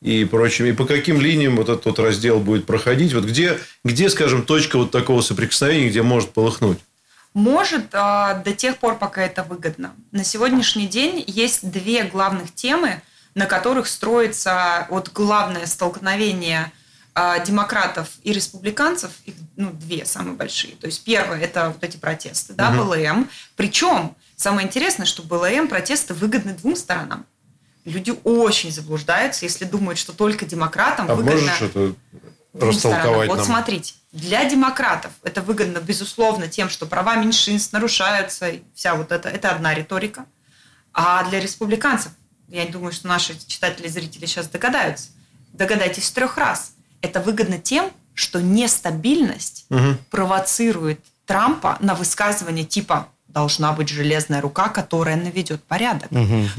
[0.01, 0.67] И прочим?
[0.67, 3.13] И по каким линиям вот этот вот раздел будет проходить?
[3.15, 6.79] Вот где, где, скажем, точка вот такого соприкосновения, где может полыхнуть?
[7.35, 9.95] Может, а, до тех пор, пока это выгодно.
[10.11, 13.03] На сегодняшний день есть две главных темы,
[13.35, 16.73] на которых строится вот главное столкновение
[17.15, 19.11] а, демократов и республиканцев.
[19.27, 20.77] Их ну, две самые большие.
[20.77, 23.29] То есть первое это вот эти протесты, да, БЛМ.
[23.55, 27.27] Причем самое интересное, что БЛМ протесты выгодны двум сторонам.
[27.87, 31.95] Люди очень заблуждаются, если думают, что только демократам А выгодно можешь это
[32.53, 33.47] растолковать Вот нам?
[33.47, 39.51] смотрите, для демократов это выгодно, безусловно, тем, что права меньшинств нарушаются, вся вот это, это
[39.51, 40.27] одна риторика.
[40.93, 42.11] А для республиканцев,
[42.49, 45.11] я думаю, что наши читатели и зрители сейчас догадаются,
[45.53, 46.73] догадайтесь трех раз.
[47.03, 49.67] Это выгодно тем, что нестабильность
[50.11, 56.09] провоцирует Трампа на высказывание типа должна быть железная рука, которая наведет порядок.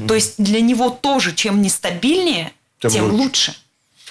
[0.06, 3.18] То есть для него тоже, чем нестабильнее, Тем тем, лучше.
[3.18, 3.54] лучше.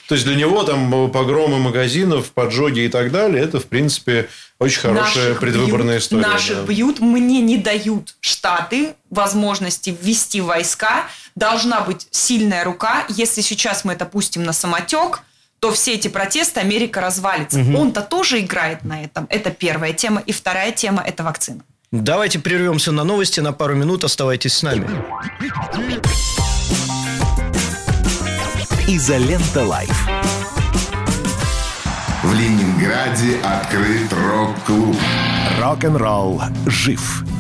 [0.10, 4.28] То есть для него там погромы магазинов, поджоги и так далее, это в принципе
[4.60, 6.28] очень хорошая Наших предвыборная бьют, история.
[6.28, 6.64] Наших да.
[6.64, 11.06] бьют, мне не дают штаты возможности ввести войска.
[11.36, 13.06] Должна быть сильная рука.
[13.08, 15.22] Если сейчас мы это пустим на самотек,
[15.60, 17.60] то все эти протесты Америка развалится.
[17.78, 19.26] Он-то тоже играет на этом.
[19.30, 20.22] Это первая тема.
[20.26, 21.62] И вторая тема– это вакцина.
[21.94, 24.04] Давайте прервемся на новости на пару минут.
[24.04, 24.86] Оставайтесь с нами.
[28.90, 30.08] Изолента Live.
[32.24, 34.98] В Ленинграде открыт рок-клуб.
[35.62, 37.24] Рок-н-ролл жив.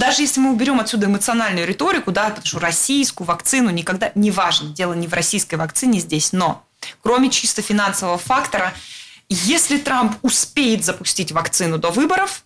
[0.00, 5.06] Даже если мы уберем отсюда эмоциональную риторику, да, что российскую вакцину никогда, неважно, дело не
[5.06, 6.66] в российской вакцине здесь, но
[7.02, 8.72] кроме чисто финансового фактора,
[9.28, 12.44] Если Трамп успеет запустить вакцину до выборов,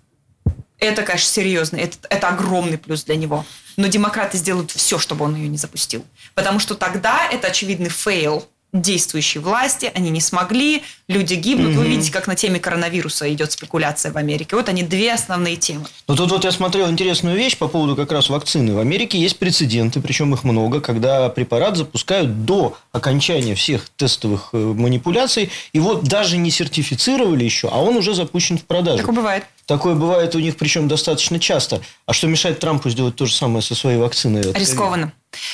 [0.78, 3.46] это, конечно, серьезно, это, это огромный плюс для него.
[3.76, 6.04] Но демократы сделают все, чтобы он ее не запустил.
[6.34, 11.72] Потому что тогда это очевидный фейл действующей власти, они не смогли, люди гибнут.
[11.72, 11.78] Угу.
[11.78, 14.56] Вы видите, как на теме коронавируса идет спекуляция в Америке.
[14.56, 15.86] Вот они две основные темы.
[16.08, 18.74] Ну тут вот я смотрел интересную вещь по поводу как раз вакцины.
[18.74, 24.56] В Америке есть прецеденты, причем их много, когда препарат запускают до окончания всех тестовых э,
[24.56, 25.50] манипуляций.
[25.72, 28.98] И вот даже не сертифицировали еще, а он уже запущен в продажу.
[28.98, 29.44] Такое бывает.
[29.66, 31.80] Такое бывает у них, причем достаточно часто.
[32.06, 34.52] А что мешает Трампу сделать то же самое со своей вакциной?
[34.52, 35.12] Рискованно.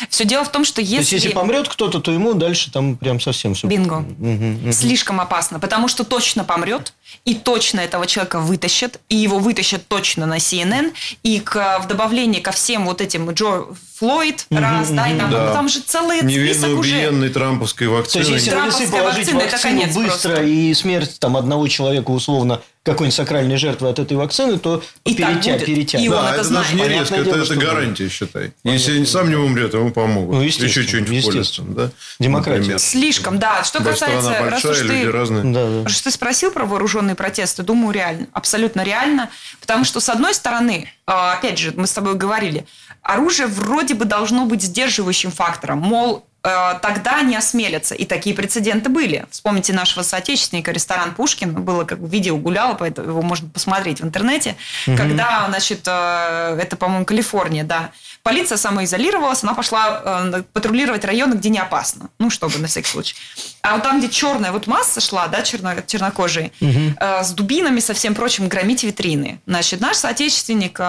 [0.08, 0.96] Все дело в том, что если...
[0.96, 3.66] То есть, если помрет кто-то, то ему дальше там прям совсем все...
[3.66, 4.04] Бинго.
[4.18, 4.72] Угу, угу.
[4.72, 6.92] Слишком опасно, потому что точно помрет,
[7.24, 12.40] и точно этого человека вытащат, и его вытащат точно на CNN, и к, в добавлении
[12.40, 13.66] ко всем вот этим Джо
[13.96, 15.52] Флойд, угу, раз, угу, да, и там, да.
[15.52, 17.30] там же целый Невинно список уже.
[17.30, 18.24] трамповской вакцины.
[18.24, 20.44] То есть, если весы положить вакцину быстро, просто.
[20.44, 25.58] и смерть там одного человека условно какой-нибудь сакральной жертвы от этой вакцины, то и перетя,
[25.58, 26.06] перетянет.
[26.06, 26.66] И он да, это, это знает.
[26.66, 28.52] даже не резко, это, это гарантия, считай.
[28.64, 30.36] Если он сам не умрет, ему помогут.
[30.36, 31.74] Ну, Еще что-нибудь естественно.
[31.74, 31.90] Да?
[32.18, 32.58] Демократия.
[32.58, 32.78] Например.
[32.78, 33.64] Слишком, да.
[33.64, 34.22] Что Потому касается...
[34.22, 35.44] Страна большая, раз уж люди ты, разные.
[35.44, 35.84] Да, да.
[35.84, 38.26] Раз уж ты спросил про вооруженные протесты, думаю, реально.
[38.32, 39.30] Абсолютно реально.
[39.60, 42.66] Потому что, с одной стороны, а, опять же, мы с тобой говорили,
[43.02, 45.78] оружие вроде бы должно быть сдерживающим фактором.
[45.78, 47.94] Мол, Э, тогда не осмелятся.
[47.94, 49.26] И такие прецеденты были.
[49.30, 51.52] Вспомните нашего соотечественника, ресторан Пушкин.
[51.52, 54.56] Было как видео гуляло, поэтому его можно посмотреть в интернете.
[54.86, 54.96] Угу.
[54.96, 57.90] Когда, значит, э, это, по-моему, Калифорния, да.
[58.22, 60.02] Полиция самоизолировалась, она пошла
[60.32, 62.10] э, патрулировать районы, где не опасно.
[62.18, 63.16] Ну, чтобы на всякий случай.
[63.62, 66.96] А вот там, где черная вот масса шла, да, черно, чернокожие, угу.
[67.00, 69.40] с дубинами, со всем прочим, громить витрины.
[69.46, 70.80] Значит, наш соотечественник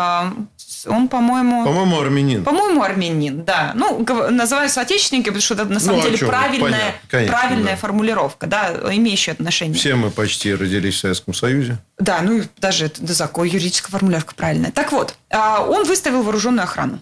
[0.88, 1.64] он, по-моему...
[1.64, 2.44] По-моему, армянин.
[2.44, 3.72] По-моему, армянин, да.
[3.76, 7.78] Ну, называю соотечественники, потому что это на самом ну, деле правильная, Конечно, правильная да.
[7.78, 9.78] формулировка, да, имеющая отношение.
[9.78, 11.78] Все мы почти родились в Советском Союзе.
[12.00, 14.72] Да, ну, даже это закон, юридическая формулировка правильная.
[14.72, 17.00] Так вот, а, он выставил вооруженную охрану.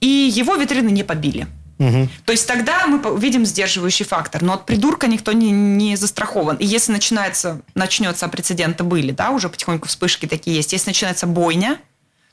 [0.00, 1.46] И его витрины не побили.
[1.78, 2.08] Угу.
[2.24, 4.42] То есть тогда мы видим сдерживающий фактор.
[4.42, 6.56] Но от придурка никто не, не застрахован.
[6.56, 10.72] И если начинается, начнется, а прецеденты были, да, уже потихоньку вспышки такие есть.
[10.72, 11.78] Если начинается бойня,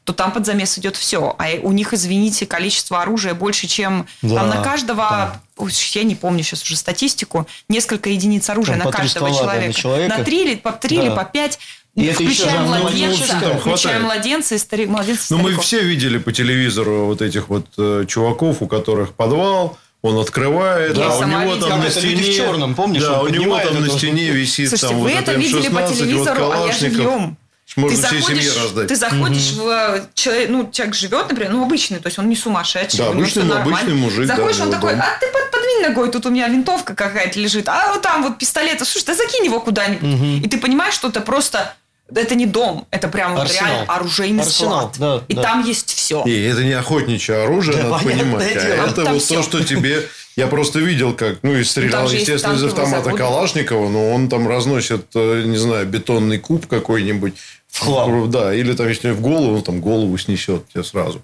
[0.03, 1.35] то там под замес идет все.
[1.37, 5.67] А у них, извините, количество оружия больше, чем да, там на каждого, да.
[5.93, 9.67] я не помню сейчас уже статистику, несколько единиц оружия там на каждого человека.
[9.67, 10.17] На, человека.
[10.17, 11.03] на три или по три да.
[11.03, 11.59] или по пять.
[11.95, 17.21] И включая младенца, включая младенца и старик, младенца Ну, мы все видели по телевизору вот
[17.21, 21.89] этих вот э, чуваков, у которых подвал, он открывает, да, а у него там на
[21.89, 22.21] стене...
[22.21, 23.01] в черном, помнишь?
[23.01, 26.45] Да, у него там на стене висит Слушайте, там вы вот это видели по телевизору,
[26.45, 27.37] вот а я живьем.
[27.75, 28.87] Можно ты всей заходишь, семье раздать.
[28.87, 29.63] Ты заходишь угу.
[29.63, 32.99] в человек, ну, человек живет, например, ну, обычный, то есть он не сумасшедший.
[32.99, 34.27] Да, обычный, обычный мужик.
[34.27, 37.67] Заходишь, да, он такой, а ты под, подвинь ногой, тут у меня винтовка какая-то лежит,
[37.67, 40.03] а вот там вот пистолет, слушай, да закинь его куда-нибудь.
[40.03, 40.45] Угу.
[40.45, 41.73] И ты понимаешь, что это просто
[42.13, 44.95] это не дом, это прям вот реально оружейный Арсенал, склад.
[44.99, 45.41] Да, и да.
[45.41, 46.23] там есть все.
[46.23, 48.55] И это не охотничье оружие, да, надо понимать.
[48.55, 48.83] А дело.
[48.83, 49.35] А это вот все.
[49.35, 50.07] то, что тебе...
[50.35, 51.39] Я просто видел, как...
[51.43, 56.39] Ну, и стрелял, естественно, из автомата Калашникова, но он там разносит, э, не знаю, бетонный
[56.39, 57.35] куб какой-нибудь
[57.69, 58.29] в хлам.
[58.29, 61.21] Да, или там, если в голову, он там голову снесет тебе сразу.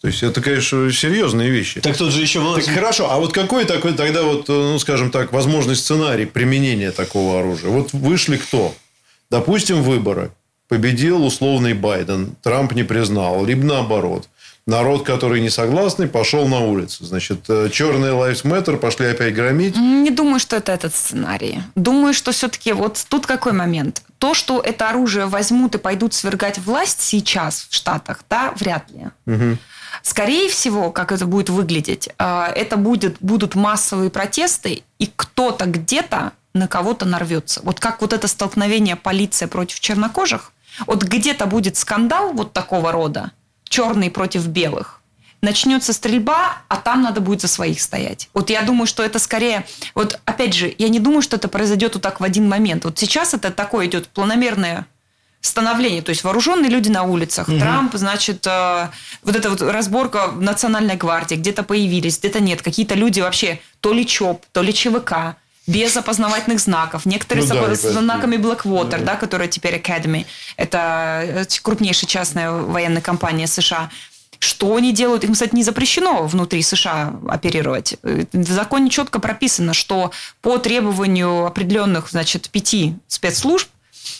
[0.00, 1.80] То есть, это, конечно, серьезные вещи.
[1.80, 2.60] Так тут же еще было...
[2.60, 7.38] Так хорошо, а вот какой такой тогда вот, ну, скажем так, возможный сценарий применения такого
[7.38, 7.70] оружия?
[7.70, 8.74] Вот вышли кто?
[9.30, 10.30] Допустим, выборы.
[10.68, 12.36] Победил условный Байден.
[12.42, 13.44] Трамп не признал.
[13.44, 14.28] Либо наоборот
[14.68, 17.04] народ, который не согласный, пошел на улицу.
[17.04, 19.76] Значит, черные Lives Matter пошли опять громить.
[19.76, 21.62] Не думаю, что это этот сценарий.
[21.74, 24.02] Думаю, что все-таки вот тут какой момент.
[24.18, 29.06] То, что это оружие возьмут и пойдут свергать власть сейчас в Штатах, да, вряд ли.
[29.26, 29.58] Угу.
[30.02, 36.32] Скорее всего, как это будет выглядеть, э, это будет, будут массовые протесты, и кто-то где-то
[36.58, 37.60] на кого-то нарвется.
[37.62, 40.52] Вот как вот это столкновение полиция против чернокожих,
[40.86, 43.32] вот где-то будет скандал вот такого рода,
[43.64, 45.00] черный против белых,
[45.40, 48.28] начнется стрельба, а там надо будет за своих стоять.
[48.34, 49.64] Вот я думаю, что это скорее...
[49.94, 52.84] Вот опять же, я не думаю, что это произойдет вот так в один момент.
[52.84, 54.86] Вот сейчас это такое идет планомерное
[55.40, 57.48] становление, то есть вооруженные люди на улицах.
[57.48, 57.58] Угу.
[57.58, 58.88] Трамп, значит, э,
[59.22, 62.60] вот эта вот разборка национальной гвардии, где-то появились, где-то нет.
[62.60, 65.36] Какие-то люди вообще то ли ЧОП, то ли ЧВК,
[65.68, 67.06] без опознавательных знаков.
[67.06, 70.26] Некоторые ну, да, с знаками Blackwater, да, которая теперь Academy.
[70.56, 73.90] Это э, крупнейшая частная военная компания США.
[74.38, 75.24] Что они делают?
[75.24, 77.96] Им, кстати, не запрещено внутри США оперировать.
[78.02, 83.68] Э, в законе четко прописано, что по требованию определенных, значит, пяти спецслужб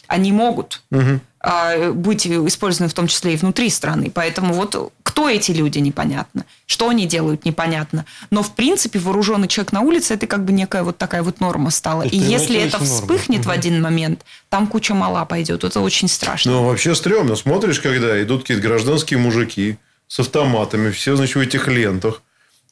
[0.06, 0.82] они могут.
[0.90, 1.20] Угу.
[1.40, 4.10] А, быть использованы в том числе и внутри страны.
[4.12, 6.44] Поэтому вот кто эти люди, непонятно.
[6.66, 8.04] Что они делают, непонятно.
[8.30, 11.70] Но, в принципе, вооруженный человек на улице– это как бы некая вот такая вот норма
[11.70, 12.02] стала.
[12.02, 15.64] И если это вспыхнет в один момент, там куча мала пойдет.
[15.64, 16.52] Это очень страшно.
[16.52, 17.36] Ну, вообще стрёмно.
[17.36, 22.22] Смотришь, когда идут какие-то гражданские мужики с автоматами, все, значит, в этих лентах.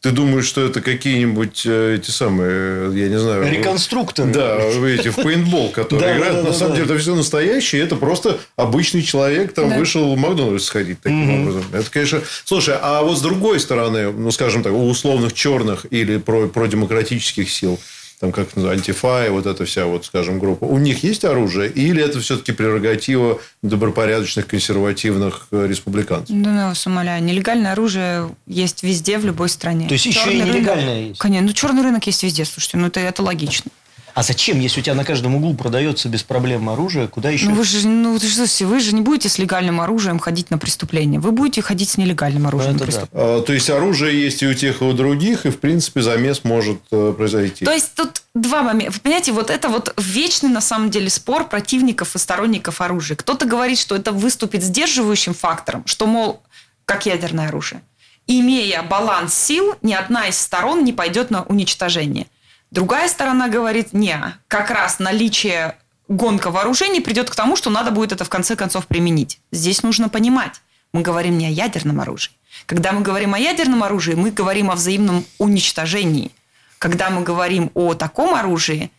[0.07, 3.51] Ты думаешь, что это какие-нибудь э, эти самые, я не знаю...
[3.51, 4.31] Реконструкторы.
[4.33, 6.47] Да, эти в пейнтбол, которые играют.
[6.47, 7.83] На самом деле, это все настоящее.
[7.83, 11.65] Это просто обычный человек там вышел в Макдональдс сходить таким образом.
[11.73, 12.21] Это, конечно...
[12.45, 17.51] Слушай, а вот с другой стороны, ну, скажем так, у условных черных или про, продемократических
[17.51, 17.81] сил,
[18.21, 21.71] там как называется, антифа и вот эта вся, вот, скажем, группа, у них есть оружие?
[21.71, 26.35] Или это все-таки прерогатива добропорядочных, консервативных э, республиканцев?
[26.35, 27.23] Да, ну, я вас умоляю.
[27.23, 29.87] Нелегальное оружие есть везде, в любой стране.
[29.87, 31.21] То есть, еще и нелегальное рынок- есть?
[31.21, 31.47] Конечно.
[31.49, 32.79] Ну, черный рынок есть везде, слушайте.
[32.79, 33.71] Ну, это, это логично.
[34.17, 37.51] А зачем, если у тебя на каждом углу продается без проблем оружие, куда еще?
[37.51, 40.57] Ну, вы же, ну, вы же, вы же не будете с легальным оружием ходить на
[40.57, 41.21] преступление.
[41.21, 42.93] Вы будете ходить с нелегальным оружием на это да.
[42.93, 43.37] преступление.
[43.37, 46.45] А, То есть, оружие есть и у тех, и у других, и, в принципе, замес
[46.45, 47.67] может э, произойти.
[47.67, 48.93] То есть тут два момента.
[48.93, 53.19] Вы понимаете, вот это вот вечный на самом деле спор противников и сторонников оружия.
[53.19, 56.41] Кто-то говорит, что это выступит сдерживающим фактором, что, мол,
[56.87, 57.83] как ядерное оружие.
[58.27, 62.29] Имея баланс сил, ни одна из сторон не пойдет на уничтожение.
[62.71, 65.77] Другая сторона говорит, не, как раз наличие
[66.09, 69.41] гонка вооружений придет к тому, что надо будет это в конце концов применить.
[69.53, 70.61] Здесь нужно понимать,
[70.93, 72.33] мы говорим не о ядерном оружии.
[72.67, 76.31] Когда мы говорим о ядерном оружии, мы говорим о взаимном уничтожении.
[76.79, 78.91] Когда мы говорим о таком оружии,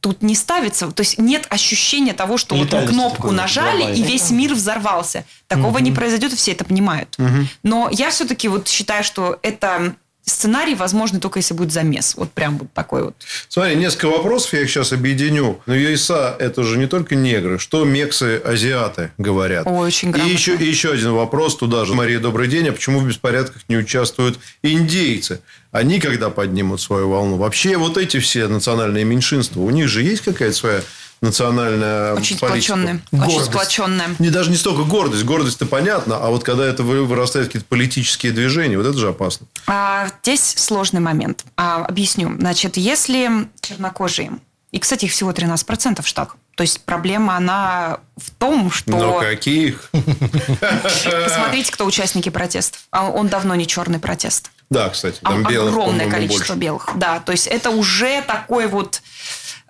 [0.00, 4.30] тут не ставится, то есть нет ощущения того, что вот мы кнопку нажали, и весь
[4.30, 5.24] мир взорвался.
[5.46, 7.16] Такого не произойдет, и все это понимают.
[7.62, 12.14] Но я все-таки вот считаю, что это сценарий возможный только если будет замес.
[12.16, 13.14] Вот прям вот такой вот.
[13.48, 15.60] Смотри, несколько вопросов, я их сейчас объединю.
[15.66, 17.58] Но ЮИСА– это же не только негры.
[17.58, 19.66] Что мексы, азиаты говорят?
[19.66, 20.32] Ой, очень и грамотно.
[20.32, 21.94] еще, и еще один вопрос туда же.
[21.94, 22.68] Мария, добрый день.
[22.68, 25.40] А почему в беспорядках не участвуют индейцы?
[25.72, 27.36] Они когда поднимут свою волну?
[27.36, 30.80] Вообще, вот эти все национальные меньшинства, у них же есть какая-то своя
[31.20, 32.72] национальная Очень политика?
[32.74, 33.00] сплоченная.
[33.12, 33.46] Очень Гордость.
[33.50, 34.08] сплоченная.
[34.18, 35.24] Не даже не столько гордость.
[35.24, 36.16] Гордость-то понятно.
[36.16, 39.46] А вот когда это вы- вырастают какие-то политические движения, вот это же опасно.
[39.66, 41.44] А, здесь сложный момент.
[41.56, 42.34] А, объясню.
[42.38, 44.32] Значит, если чернокожие,
[44.72, 48.90] и, кстати, их всего 13% в штатах, то есть проблема, она в том, что...
[48.92, 49.90] Но каких?
[50.60, 52.82] Посмотрите, кто участники протестов.
[52.90, 54.50] А он давно не черный протест.
[54.70, 56.60] Да, кстати, А- там белых, огромное количество больше.
[56.60, 56.88] белых.
[56.96, 59.02] Да, то есть это уже такой вот...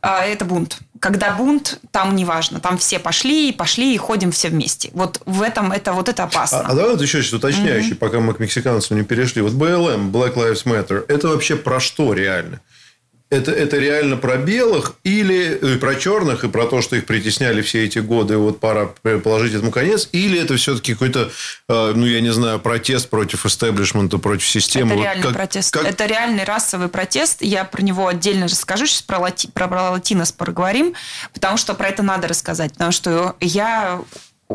[0.04, 0.78] а, Это бунт.
[1.00, 2.60] Когда бунт, там неважно.
[2.60, 4.90] Там все пошли, и пошли, и ходим все вместе.
[4.92, 6.60] Вот в этом это, вот это опасно.
[6.60, 9.42] А, а давай вот еще сейчас уточняющий, пока мы к мексиканцам не перешли.
[9.42, 12.60] Вот БЛМ, Black Lives Matter, это вообще про что реально?
[13.30, 17.62] Это, это реально про белых или э, про черных и про то, что их притесняли
[17.62, 18.86] все эти годы, и вот пора
[19.24, 20.08] положить этому конец?
[20.12, 21.30] Или это все-таки какой-то,
[21.68, 24.90] э, ну, я не знаю, протест против истеблишмента, против системы?
[24.92, 25.72] Это Вот реальный как- протест.
[25.72, 27.38] как- Это реальный расовый протест.
[27.40, 28.86] Я про него отдельно расскажу.
[28.86, 29.48] Сейчас про, лати...
[29.52, 30.94] про, про латинос поговорим,
[31.32, 32.72] потому что про это надо рассказать.
[32.74, 34.00] Потому что я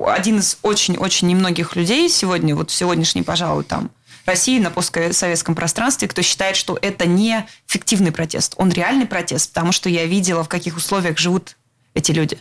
[0.05, 3.89] один из очень-очень немногих людей сегодня, вот в сегодняшней, пожалуй, там,
[4.29, 8.53] России на постсоветском пространстве, кто считает, что это не фиктивный протест.
[8.57, 11.57] Он реальный протест, потому что я видела, в каких условиях живут
[11.95, 12.39] эти люди.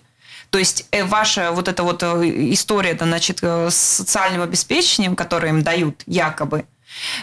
[0.50, 5.16] То есть э, ваша вот эта вот э, история, да, значит, э, с социальным обеспечением,
[5.16, 6.64] которое им дают, якобы,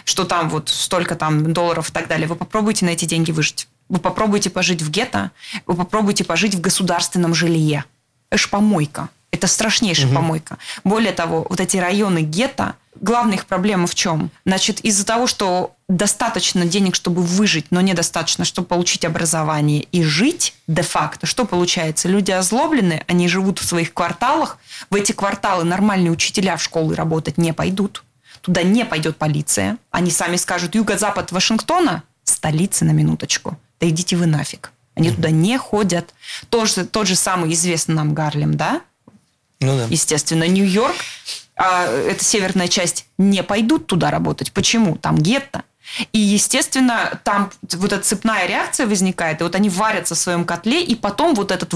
[0.04, 3.68] что там вот столько там долларов и так далее, вы попробуйте на эти деньги выжить.
[3.88, 5.30] Вы попробуйте пожить в гетто,
[5.66, 7.84] вы попробуйте пожить в государственном жилье.
[8.30, 9.08] Это ж помойка.
[9.30, 10.56] Это страшнейшая помойка.
[10.82, 12.74] Более того, вот эти районы гетто,
[13.06, 14.30] главная их проблема в чем?
[14.44, 20.54] Значит, из-за того, что достаточно денег, чтобы выжить, но недостаточно, чтобы получить образование и жить
[20.66, 22.08] де-факто, что получается?
[22.08, 24.58] Люди озлоблены, они живут в своих кварталах,
[24.90, 28.02] в эти кварталы нормальные учителя в школы работать не пойдут.
[28.42, 29.78] Туда не пойдет полиция.
[29.90, 33.58] Они сами скажут, юго-запад Вашингтона, столица на минуточку.
[33.80, 34.72] Да идите вы нафиг.
[34.94, 36.14] Они туда не ходят.
[36.48, 38.80] Тот же, тот же самый известный нам Гарлем, да?
[39.60, 39.86] Ну да.
[39.88, 40.96] Естественно, Нью-Йорк,
[41.56, 44.52] а, это северная часть, не пойдут туда работать.
[44.52, 44.96] Почему?
[44.96, 45.64] Там гетто.
[46.12, 50.82] И, естественно, там вот эта цепная реакция возникает, и вот они варятся в своем котле,
[50.82, 51.72] и потом вот этот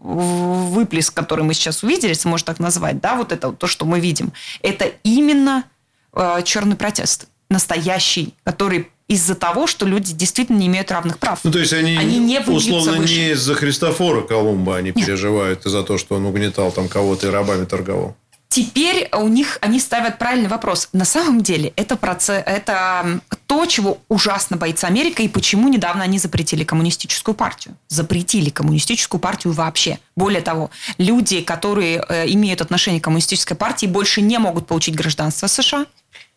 [0.00, 3.84] выплеск, который мы сейчас увидели, если можно так назвать, да, вот это вот то, что
[3.84, 5.64] мы видим, это именно
[6.12, 11.40] э, черный протест, настоящий, который из-за того, что люди действительно не имеют равных прав.
[11.42, 13.12] Ну, то есть, они, Они не условно выше.
[13.14, 17.30] не из-за Христофора Колумба они переживают, и за то, что он угнетал там кого-то и
[17.30, 18.16] рабами торговал.
[18.48, 20.88] Теперь у них они ставят правильный вопрос.
[20.92, 26.18] На самом деле это, процесс, это то, чего ужасно боится Америка, и почему недавно они
[26.18, 27.76] запретили коммунистическую партию.
[27.88, 29.98] Запретили коммунистическую партию вообще.
[30.16, 35.46] Более того, люди, которые э, имеют отношение к коммунистической партии, больше не могут получить гражданство
[35.46, 35.86] США.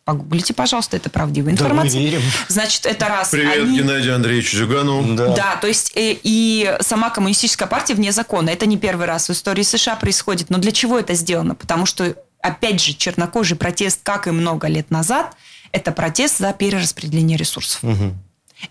[0.04, 1.92] Погуглите, пожалуйста, это правдивая информация.
[1.92, 2.22] Да, мы верим.
[2.48, 3.28] Значит, это раз.
[3.28, 3.78] Привет, они...
[3.78, 5.14] Геннадию Андреевичу Зюганову.
[5.14, 5.28] Да.
[5.28, 8.50] да, то есть и, и сама коммунистическая партия вне закона.
[8.50, 10.50] Это не первый раз в истории США происходит.
[10.50, 11.54] Но для чего это сделано?
[11.54, 15.36] Потому что, опять же, чернокожий протест, как и много лет назад,
[15.70, 17.84] это протест за перераспределение ресурсов.
[17.84, 18.14] Угу.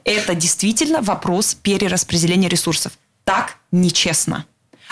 [0.03, 2.91] Это действительно вопрос перераспределения ресурсов.
[3.23, 4.45] Так нечестно.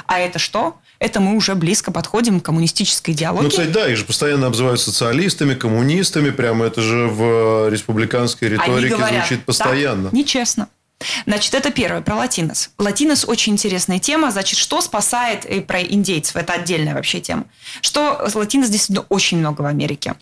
[0.10, 0.76] А это что?
[1.00, 3.44] это мы уже близко подходим к коммунистической идеологии.
[3.46, 8.96] Ну, кстати, да, их же постоянно обзывают социалистами, коммунистами, прямо это же в республиканской риторике
[8.96, 10.06] говорят, звучит постоянно.
[10.06, 10.68] Так, нечестно.
[11.26, 12.72] Значит, это первое, про латинос.
[12.78, 14.32] Латинос очень интересная тема.
[14.32, 16.36] Значит, что спасает и про индейцев?
[16.36, 17.46] Это отдельная вообще тема.
[17.82, 20.16] Что латинос действительно очень много в Америке.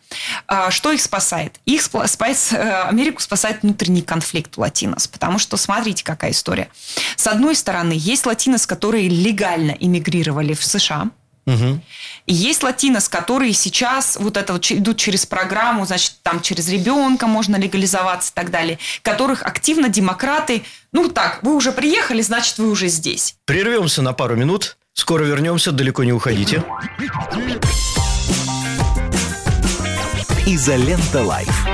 [0.48, 1.60] А, что их спасает?
[1.66, 5.08] Их спасает, э, Америку спасает внутренний конфликт у латинос.
[5.08, 6.70] Потому что, смотрите, какая история.
[7.16, 11.10] С одной стороны, есть латинос, которые легально эмигрировали в США–
[11.48, 11.80] Угу.
[12.26, 17.26] И есть латинос, которые сейчас вот это вот идут через программу, значит, там через ребенка
[17.26, 22.70] можно легализоваться и так далее, которых активно демократы, ну так, вы уже приехали, значит, вы
[22.70, 23.36] уже здесь.
[23.46, 24.78] Прервемся на пару минут.
[24.94, 26.64] Скоро вернемся, далеко не уходите.
[30.46, 31.66] Изолента Live.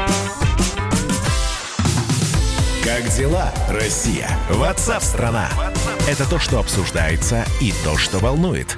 [2.84, 4.30] Как дела, Россия?
[4.50, 5.50] WhatsApp -страна!
[6.08, 8.78] Это то, что обсуждается и то, что волнует.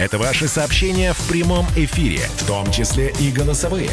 [0.00, 3.90] Это ваши сообщения в прямом эфире, в том числе и голосовые.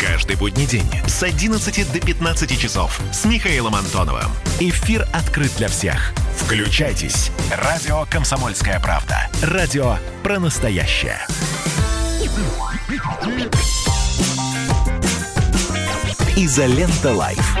[0.00, 4.32] Каждый будний день с 11 до 15 часов с Михаилом Антоновым.
[4.58, 6.12] Эфир открыт для всех.
[6.36, 7.30] Включайтесь.
[7.52, 9.30] Радио «Комсомольская правда».
[9.40, 11.24] Радио про настоящее.
[16.36, 17.56] Изолента Live.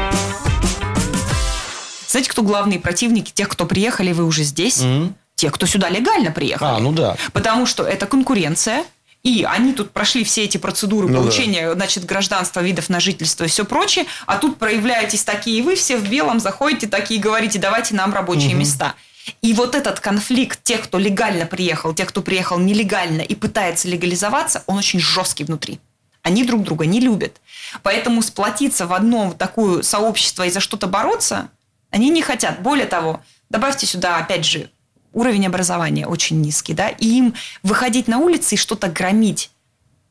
[2.08, 4.82] Знаете, кто главные противники тех, кто приехали, вы уже здесь?
[4.82, 6.68] Mm-hmm те, кто сюда легально приехали.
[6.68, 7.16] А, ну да.
[7.32, 8.84] Потому что это конкуренция,
[9.22, 11.74] и они тут прошли все эти процедуры ну получения, да.
[11.74, 16.08] значит, гражданства, видов на жительство и все прочее, а тут проявляетесь такие, вы все в
[16.08, 18.58] белом заходите такие, говорите, давайте нам рабочие угу.
[18.58, 18.94] места.
[19.42, 24.62] И вот этот конфликт тех, кто легально приехал, тех, кто приехал нелегально и пытается легализоваться,
[24.66, 25.80] он очень жесткий внутри.
[26.22, 27.40] Они друг друга не любят.
[27.82, 31.50] Поэтому сплотиться в одно такое сообщество и за что-то бороться,
[31.90, 32.62] они не хотят.
[32.62, 33.20] Более того,
[33.50, 34.70] добавьте сюда, опять же,
[35.16, 39.50] уровень образования очень низкий, да, и им выходить на улицы и что-то громить.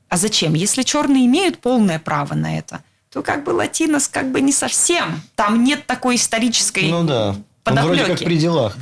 [0.09, 0.53] А зачем?
[0.55, 5.21] Если черные имеют полное право на это, то как бы латинос как бы не совсем.
[5.35, 7.35] Там нет такой исторической ну да.
[7.63, 7.89] подоплеки.
[7.89, 8.77] Он вроде как при делах.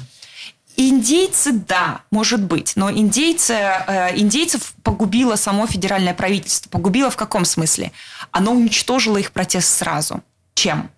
[0.76, 6.69] Индейцы, да, может быть, но индейцы, э, индейцев погубило само федеральное правительство.
[6.69, 7.91] Погубило в каком смысле?
[8.32, 10.24] Оно уничтожило их протест сразу.
[10.55, 10.89] Чем?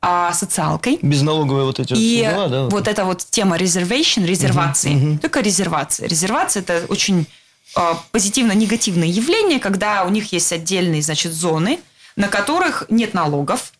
[0.00, 0.98] А, социалкой.
[1.02, 2.62] Безналоговые вот эти и вот дела, да?
[2.64, 4.94] Вот, вот эта вот тема reservation, резервации.
[4.94, 5.18] Угу, угу.
[5.18, 6.08] Только резервация.
[6.08, 7.26] Резервация– это очень
[7.74, 11.80] а, позитивно-негативное явление, когда у них есть отдельные, значит, зоны,
[12.16, 13.72] на которых нет налогов.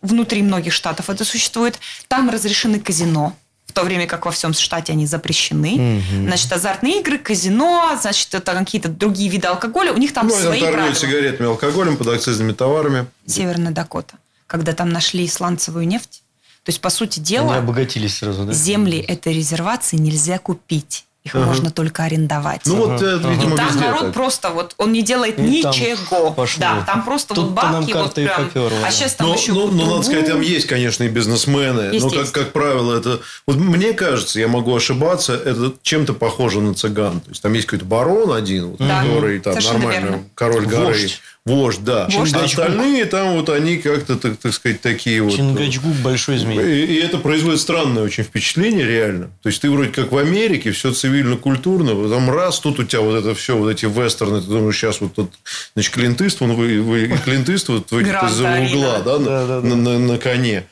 [0.00, 1.78] Внутри многих штатов это существует.
[2.08, 3.34] Там разрешены казино,
[3.66, 5.72] в то время как во всем штате они запрещены.
[5.74, 6.26] Угу.
[6.26, 9.92] Значит, азартные игры, казино, значит, это какие-то другие виды алкоголя.
[9.92, 10.94] У них там ну, свои правила.
[10.94, 13.06] сигаретами, алкоголем, под акцизными товарами.
[13.26, 14.14] Северная Дакота
[14.54, 16.22] когда там нашли сланцевую нефть.
[16.62, 18.52] То есть, по сути дела, Они обогатились сразу, да?
[18.52, 21.06] земли этой резервации нельзя купить.
[21.24, 21.46] Их ага.
[21.46, 22.60] можно только арендовать.
[22.66, 23.30] Ну вот, ага.
[23.30, 24.14] видимо, и там народ так.
[24.14, 26.30] просто вот, он не делает и ничего.
[26.30, 26.60] Пошло.
[26.60, 28.44] Да, там просто Тут вот бабки вот прям.
[28.44, 29.52] Поперло, а сейчас там но, еще...
[29.54, 31.92] Ну, ну, надо сказать, там есть, конечно, и бизнесмены.
[31.92, 32.32] Есть, но, как, есть.
[32.32, 33.20] как правило, это...
[33.46, 37.20] Вот мне кажется, я могу ошибаться, это чем-то похоже на цыган.
[37.20, 39.02] То есть, там есть какой-то барон один, вот, да.
[39.02, 40.24] который там нормально, верно.
[40.34, 40.92] король горы.
[40.92, 41.20] Вождь.
[41.46, 42.08] Вождь, да.
[42.10, 42.32] Вождь.
[42.34, 45.36] Остальные там вот они как-то, так, так сказать, такие вот...
[45.36, 46.58] Чингачгук большой змей.
[46.58, 49.30] И, и это производит странное очень впечатление реально.
[49.42, 53.16] То есть, ты вроде как в Америке, все цивильно-культурно, там раз, тут у тебя вот
[53.16, 55.32] это все, вот эти вестерны, ты думаешь, сейчас вот тут,
[55.74, 59.98] значит, Клинт Иствуд, вы, вы, Клинт Иствуд выйдет из-за угла, да, да, да, на, на,
[59.98, 60.64] на коне.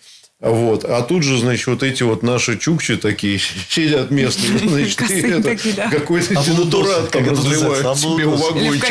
[0.42, 0.84] Вот.
[0.84, 3.38] А тут же, значит, вот эти вот наши чукчи такие
[3.68, 4.98] сидят местные, значит,
[5.90, 8.86] какой-то денатурат там разливают себе у вагончика.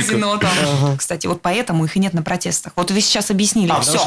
[0.98, 2.72] Кстати, вот поэтому их и нет на протестах.
[2.78, 3.70] Вот вы сейчас объяснили.
[3.70, 3.98] А, все.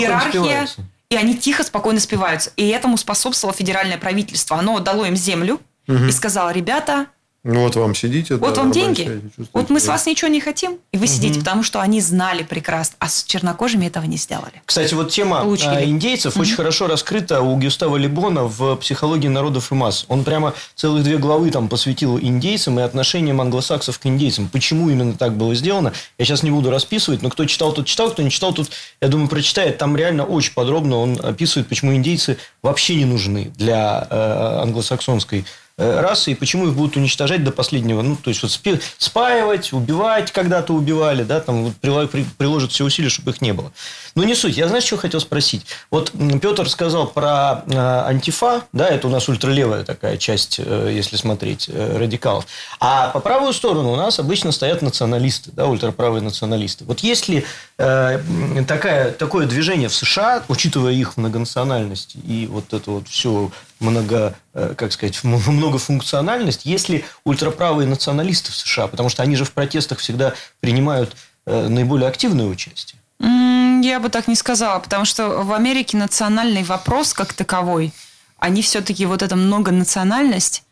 [0.00, 0.66] Иерархия,
[1.10, 2.50] и они тихо, спокойно спиваются.
[2.56, 4.58] И этому способствовало федеральное правительство.
[4.58, 7.06] Оно дало им землю и сказало, ребята,
[7.44, 8.36] Ну, вот вам сидите.
[8.36, 9.20] Вот да, вам деньги.
[9.52, 12.96] Вот мы с вас ничего не хотим, и вы сидите, потому что они знали прекрасно,
[12.98, 14.62] а с чернокожими этого не сделали.
[14.64, 15.68] Кстати, вот тема Получили.
[15.68, 20.06] а, индейцев очень хорошо раскрыта у Гюстава Лебона в «Психологии народов и масс».
[20.08, 24.48] Он прямо целых две главы там посвятил индейцам и отношениям англосаксов к индейцам.
[24.48, 28.10] Почему именно так было сделано, я сейчас не буду расписывать, но кто читал, тот читал,
[28.10, 28.70] кто не читал, тот,
[29.02, 29.76] я думаю, прочитает.
[29.76, 35.44] Там реально очень подробно он описывает, почему индейцы вообще не нужны для э, англосаксонской
[35.76, 38.02] расы и почему их будут уничтожать до последнего.
[38.02, 42.84] Ну, то есть, вот спи- спаивать, убивать когда-то убивали, да, там вот при- приложат все
[42.84, 43.72] усилия, чтобы их не было.
[44.14, 44.56] Но не суть.
[44.56, 45.66] Я, знаешь, что хотел спросить?
[45.90, 51.16] Вот Петр сказал про э, антифа, да, это у нас ультралевая такая часть, э, если
[51.16, 52.46] смотреть, э, радикалов.
[52.78, 56.84] А по правую сторону у нас обычно стоят националисты, да, ультраправые националисты.
[56.84, 57.44] Вот если
[57.78, 63.50] э, м, такая, такое движение в США, учитывая их многонациональность и вот эту вот всю
[63.80, 69.52] много, э, как сказать, многофункциональность, если ультраправые националисты в США, потому что они же в
[69.52, 71.16] протестах всегда принимают
[71.46, 73.00] э, наиболее активное участие.
[73.20, 77.92] Я бы так не сказала, потому что в Америке национальный вопрос как таковой,
[78.38, 80.64] они все-таки вот эта многонациональность,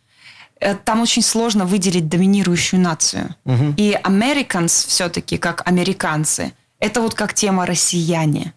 [0.61, 3.35] э, там очень сложно выделить доминирующую нацию.
[3.77, 8.55] И americans все-таки как американцы, это вот как тема россияне.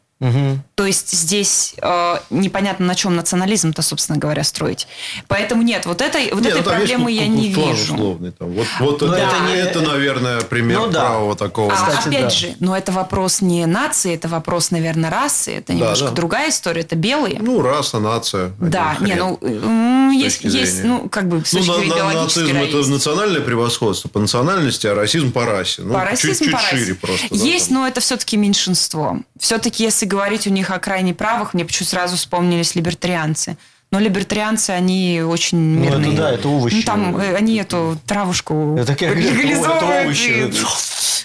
[0.76, 4.88] То есть здесь э, непонятно, на чем национализм-то, собственно говоря, строить.
[5.30, 7.94] Поэтому нет, вот этой, вот Нет, этой ну, есть проблемы я не вижу.
[7.94, 8.52] условный там.
[8.52, 11.00] Вот, вот Но это, не- это, наверное, пример Ну да.
[11.06, 11.72] правого такого.
[11.72, 12.30] А, Кстати, опять да.
[12.30, 15.56] же, но это вопрос не нации, это вопрос, наверное, расы.
[15.60, 16.12] Это немножко да.
[16.12, 16.82] другая история.
[16.82, 17.38] Это белые.
[17.40, 18.52] Ну, раса, нация.
[18.60, 22.58] да, не, ну м, есть, есть, ну как бы с Ну, точки зрения на- нацизм
[22.58, 22.90] это есть.
[22.90, 25.84] национальное превосходство по национальности, а расизм по расе.
[25.84, 26.76] Ну, по чуть, расизму, чуть по расе.
[26.76, 27.28] шире просто.
[27.30, 27.78] да, Есть, там.
[27.78, 29.20] но это все-таки меньшинство.
[29.40, 33.58] Все-таки, если говорить у них о крайне правых, мне почему сразу вспомнились либертарианцы.
[33.92, 36.18] Но либертарианцы, они очень Ну, это мирные.
[36.18, 36.76] да, это овощи.
[36.76, 39.84] Ну, там э, они эту травушку Это как- легализовывают.
[39.84, 40.52] это овощи.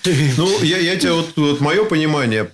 [0.04, 2.50] и- Ну, я, я тебе вот, вот мое понимание,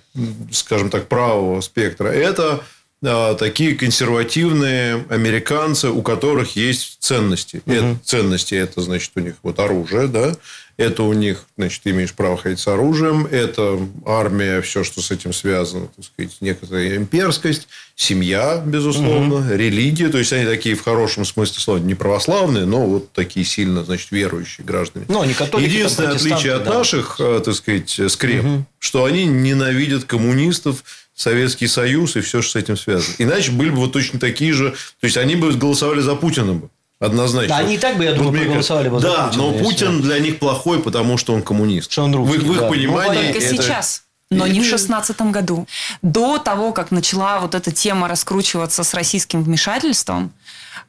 [0.51, 2.61] скажем так, правого спектра, это
[3.01, 7.61] такие консервативные американцы, у которых есть ценности.
[7.65, 10.35] Это, ценности это значит у них вот оружие, да,
[10.77, 15.09] это у них, значит, ты имеешь право ходить с оружием, это армия, все, что с
[15.09, 21.25] этим связано, так сказать, некоторая имперскость, семья, безусловно, религия, то есть они такие в хорошем
[21.25, 25.05] смысле слова не православные, но вот такие сильно, значит, верующие граждане.
[25.09, 26.75] Ну, они католики, Единственное отличие от да.
[26.75, 28.45] наших, э, так сказать, скреп,
[28.77, 30.83] что они ненавидят коммунистов,
[31.17, 33.15] Советский Союз и все, что с этим связано.
[33.17, 34.71] Иначе были бы вот точно такие же.
[35.01, 36.69] То есть, они бы голосовали за Путина бы.
[36.99, 37.49] Однозначно.
[37.49, 39.63] Да, они и так бы, я думаю, мне проголосовали бы за Да, Путина, но если-
[39.65, 41.91] Путин для них плохой, потому что он коммунист.
[41.91, 42.65] Что он русский, в, их- в их да.
[42.65, 44.03] Ну, понимании Только это- сейчас.
[44.29, 45.67] Но не в шестнадцатом году.
[46.03, 50.31] До того, как начала вот эта тема раскручиваться с российским вмешательством,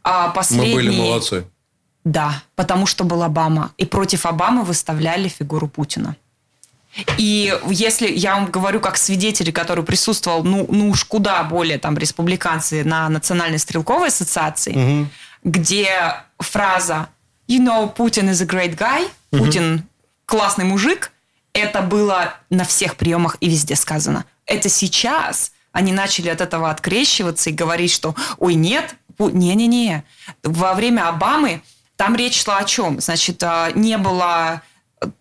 [0.04, 1.44] а Мы были молодцы.
[2.04, 3.72] Да, потому что был Обама.
[3.78, 6.16] И против Обамы выставляли фигуру Путина.
[7.16, 11.96] И если я вам говорю как свидетель, который присутствовал, ну, ну уж куда более там
[11.96, 15.08] республиканцы на Национальной стрелковой ассоциации,
[15.44, 17.08] где фраза
[17.48, 19.86] «You know, Putin is a great guy», Путин
[20.26, 21.12] классный мужик,
[21.52, 24.24] это было на всех приемах и везде сказано.
[24.46, 30.04] Это сейчас они начали от этого открещиваться и говорить, что «Ой, нет, не-не-не».
[30.42, 31.62] Во время Обамы
[31.96, 33.00] там речь шла о чем?
[33.00, 34.62] Значит, а, не было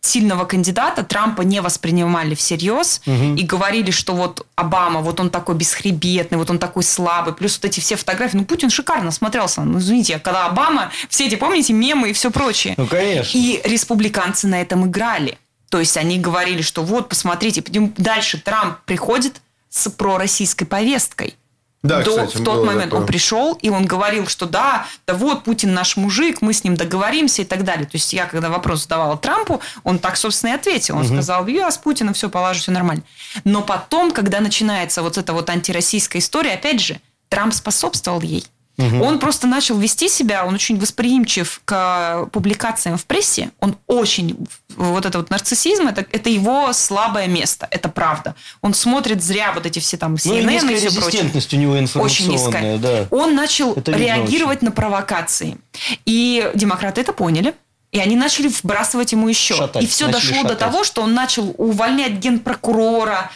[0.01, 6.37] сильного кандидата, Трампа не воспринимали всерьез и говорили, что вот Обама, вот он такой бесхребетный,
[6.37, 8.37] вот он такой слабый, плюс вот эти все фотографии.
[8.37, 9.61] Ну, Путин шикарно смотрелся.
[9.61, 12.73] Ну, извините, когда Обама, все эти, помните, мемы и все прочее.
[12.77, 13.37] Ну, конечно.
[13.37, 15.37] И республиканцы на этом играли.
[15.69, 17.63] То есть они говорили, что вот, посмотрите,
[17.97, 21.35] дальше Трамп приходит с пророссийской повесткой.
[21.83, 23.01] Да, До- кстати, в тот момент такое.
[23.01, 26.75] он пришел, и он говорил, что да, да вот Путин наш мужик, мы с ним
[26.75, 27.85] договоримся и так далее.
[27.85, 30.97] То есть я, когда вопрос задавала Трампу, он так, собственно, и ответил.
[30.97, 33.03] Он сказал, я с Путиным все положу, все нормально.
[33.43, 36.99] Но потом, когда начинается вот эта вот антироссийская история, опять же,
[37.29, 38.45] Трамп способствовал ей.
[38.77, 44.37] Он просто начал вести себя, он очень восприимчив к публикациям в прессе, он очень,
[44.75, 48.35] вот это вот нарциссизм, это, это его слабое место, это правда.
[48.61, 51.23] Он смотрит зря вот эти все там Ну, и CNN и, все прочее.
[51.53, 52.77] у него Очень информационная, низкая.
[52.77, 53.07] да.
[53.09, 55.57] Он начал Это реагировать на провокации.
[56.05, 57.55] И демократы это поняли.
[57.91, 59.55] И они начали вбрасывать ему еще.
[59.55, 60.59] Шатать, и все дошло до шатать.
[60.59, 63.31] того, что он начал увольнять генпрокурора,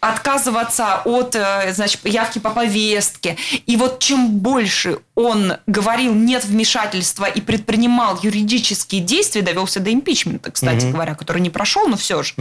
[0.00, 3.36] отказываться от э, значит, явки по повестке.
[3.66, 10.50] И вот чем больше он говорил нет вмешательства и предпринимал юридические действия, довелся до импичмента,
[10.50, 12.34] кстати говоря, который не прошел, но все же.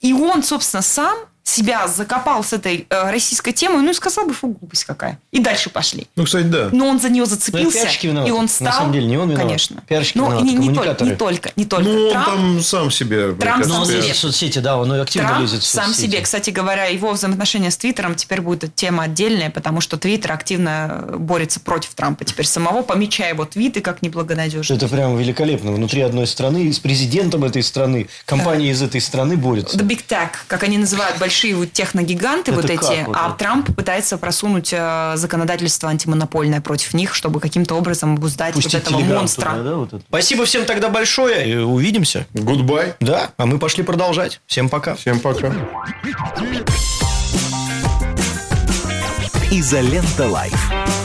[0.00, 4.32] И он, собственно, сам себя закопал с этой э, российской темой, ну и сказал бы,
[4.34, 5.18] фу, глупость какая.
[5.32, 6.06] И дальше пошли.
[6.14, 6.68] Ну, кстати, да.
[6.72, 8.28] Но он за нее Ну, зацепился, пиарщики виноваты.
[8.28, 8.66] и он стал...
[8.66, 9.46] На самом деле, не он виноват.
[9.46, 9.82] Конечно.
[9.88, 11.84] Пиарщики Ну, виноваты, не, не только, не только, не только.
[11.88, 13.32] Ну, он Трамп, там сам себе...
[13.34, 13.96] Трамп сам Он себе.
[13.96, 17.70] лезет в соцсети, да, он активно Трамп лезет в сам себе, кстати говоря, его взаимоотношения
[17.70, 22.82] с Твиттером теперь будет тема отдельная, потому что Твиттер активно борется против Трампа теперь самого,
[22.82, 24.76] помечая его твиты как неблагонадежные.
[24.76, 25.72] Это прям великолепно.
[25.72, 29.76] Внутри одной страны, с президентом этой страны, компания из этой страны борется.
[29.76, 33.36] The Big Tech, как они называют, большие вот техногиганты Это вот эти, вот а это?
[33.38, 38.98] Трамп пытается просунуть э, законодательство антимонопольное против них, чтобы каким-то образом обуздать вот Пустить этого
[38.98, 39.50] телеграм монстра.
[39.50, 40.02] туда, да, вот это.
[40.08, 41.48] Спасибо всем тогда большое.
[41.48, 42.26] И увидимся.
[42.34, 42.94] Goodbye.
[42.98, 44.40] Да, а мы пошли продолжать.
[44.46, 44.96] Всем пока.
[44.96, 45.52] Всем пока.
[49.52, 50.99] Изолента Лайф.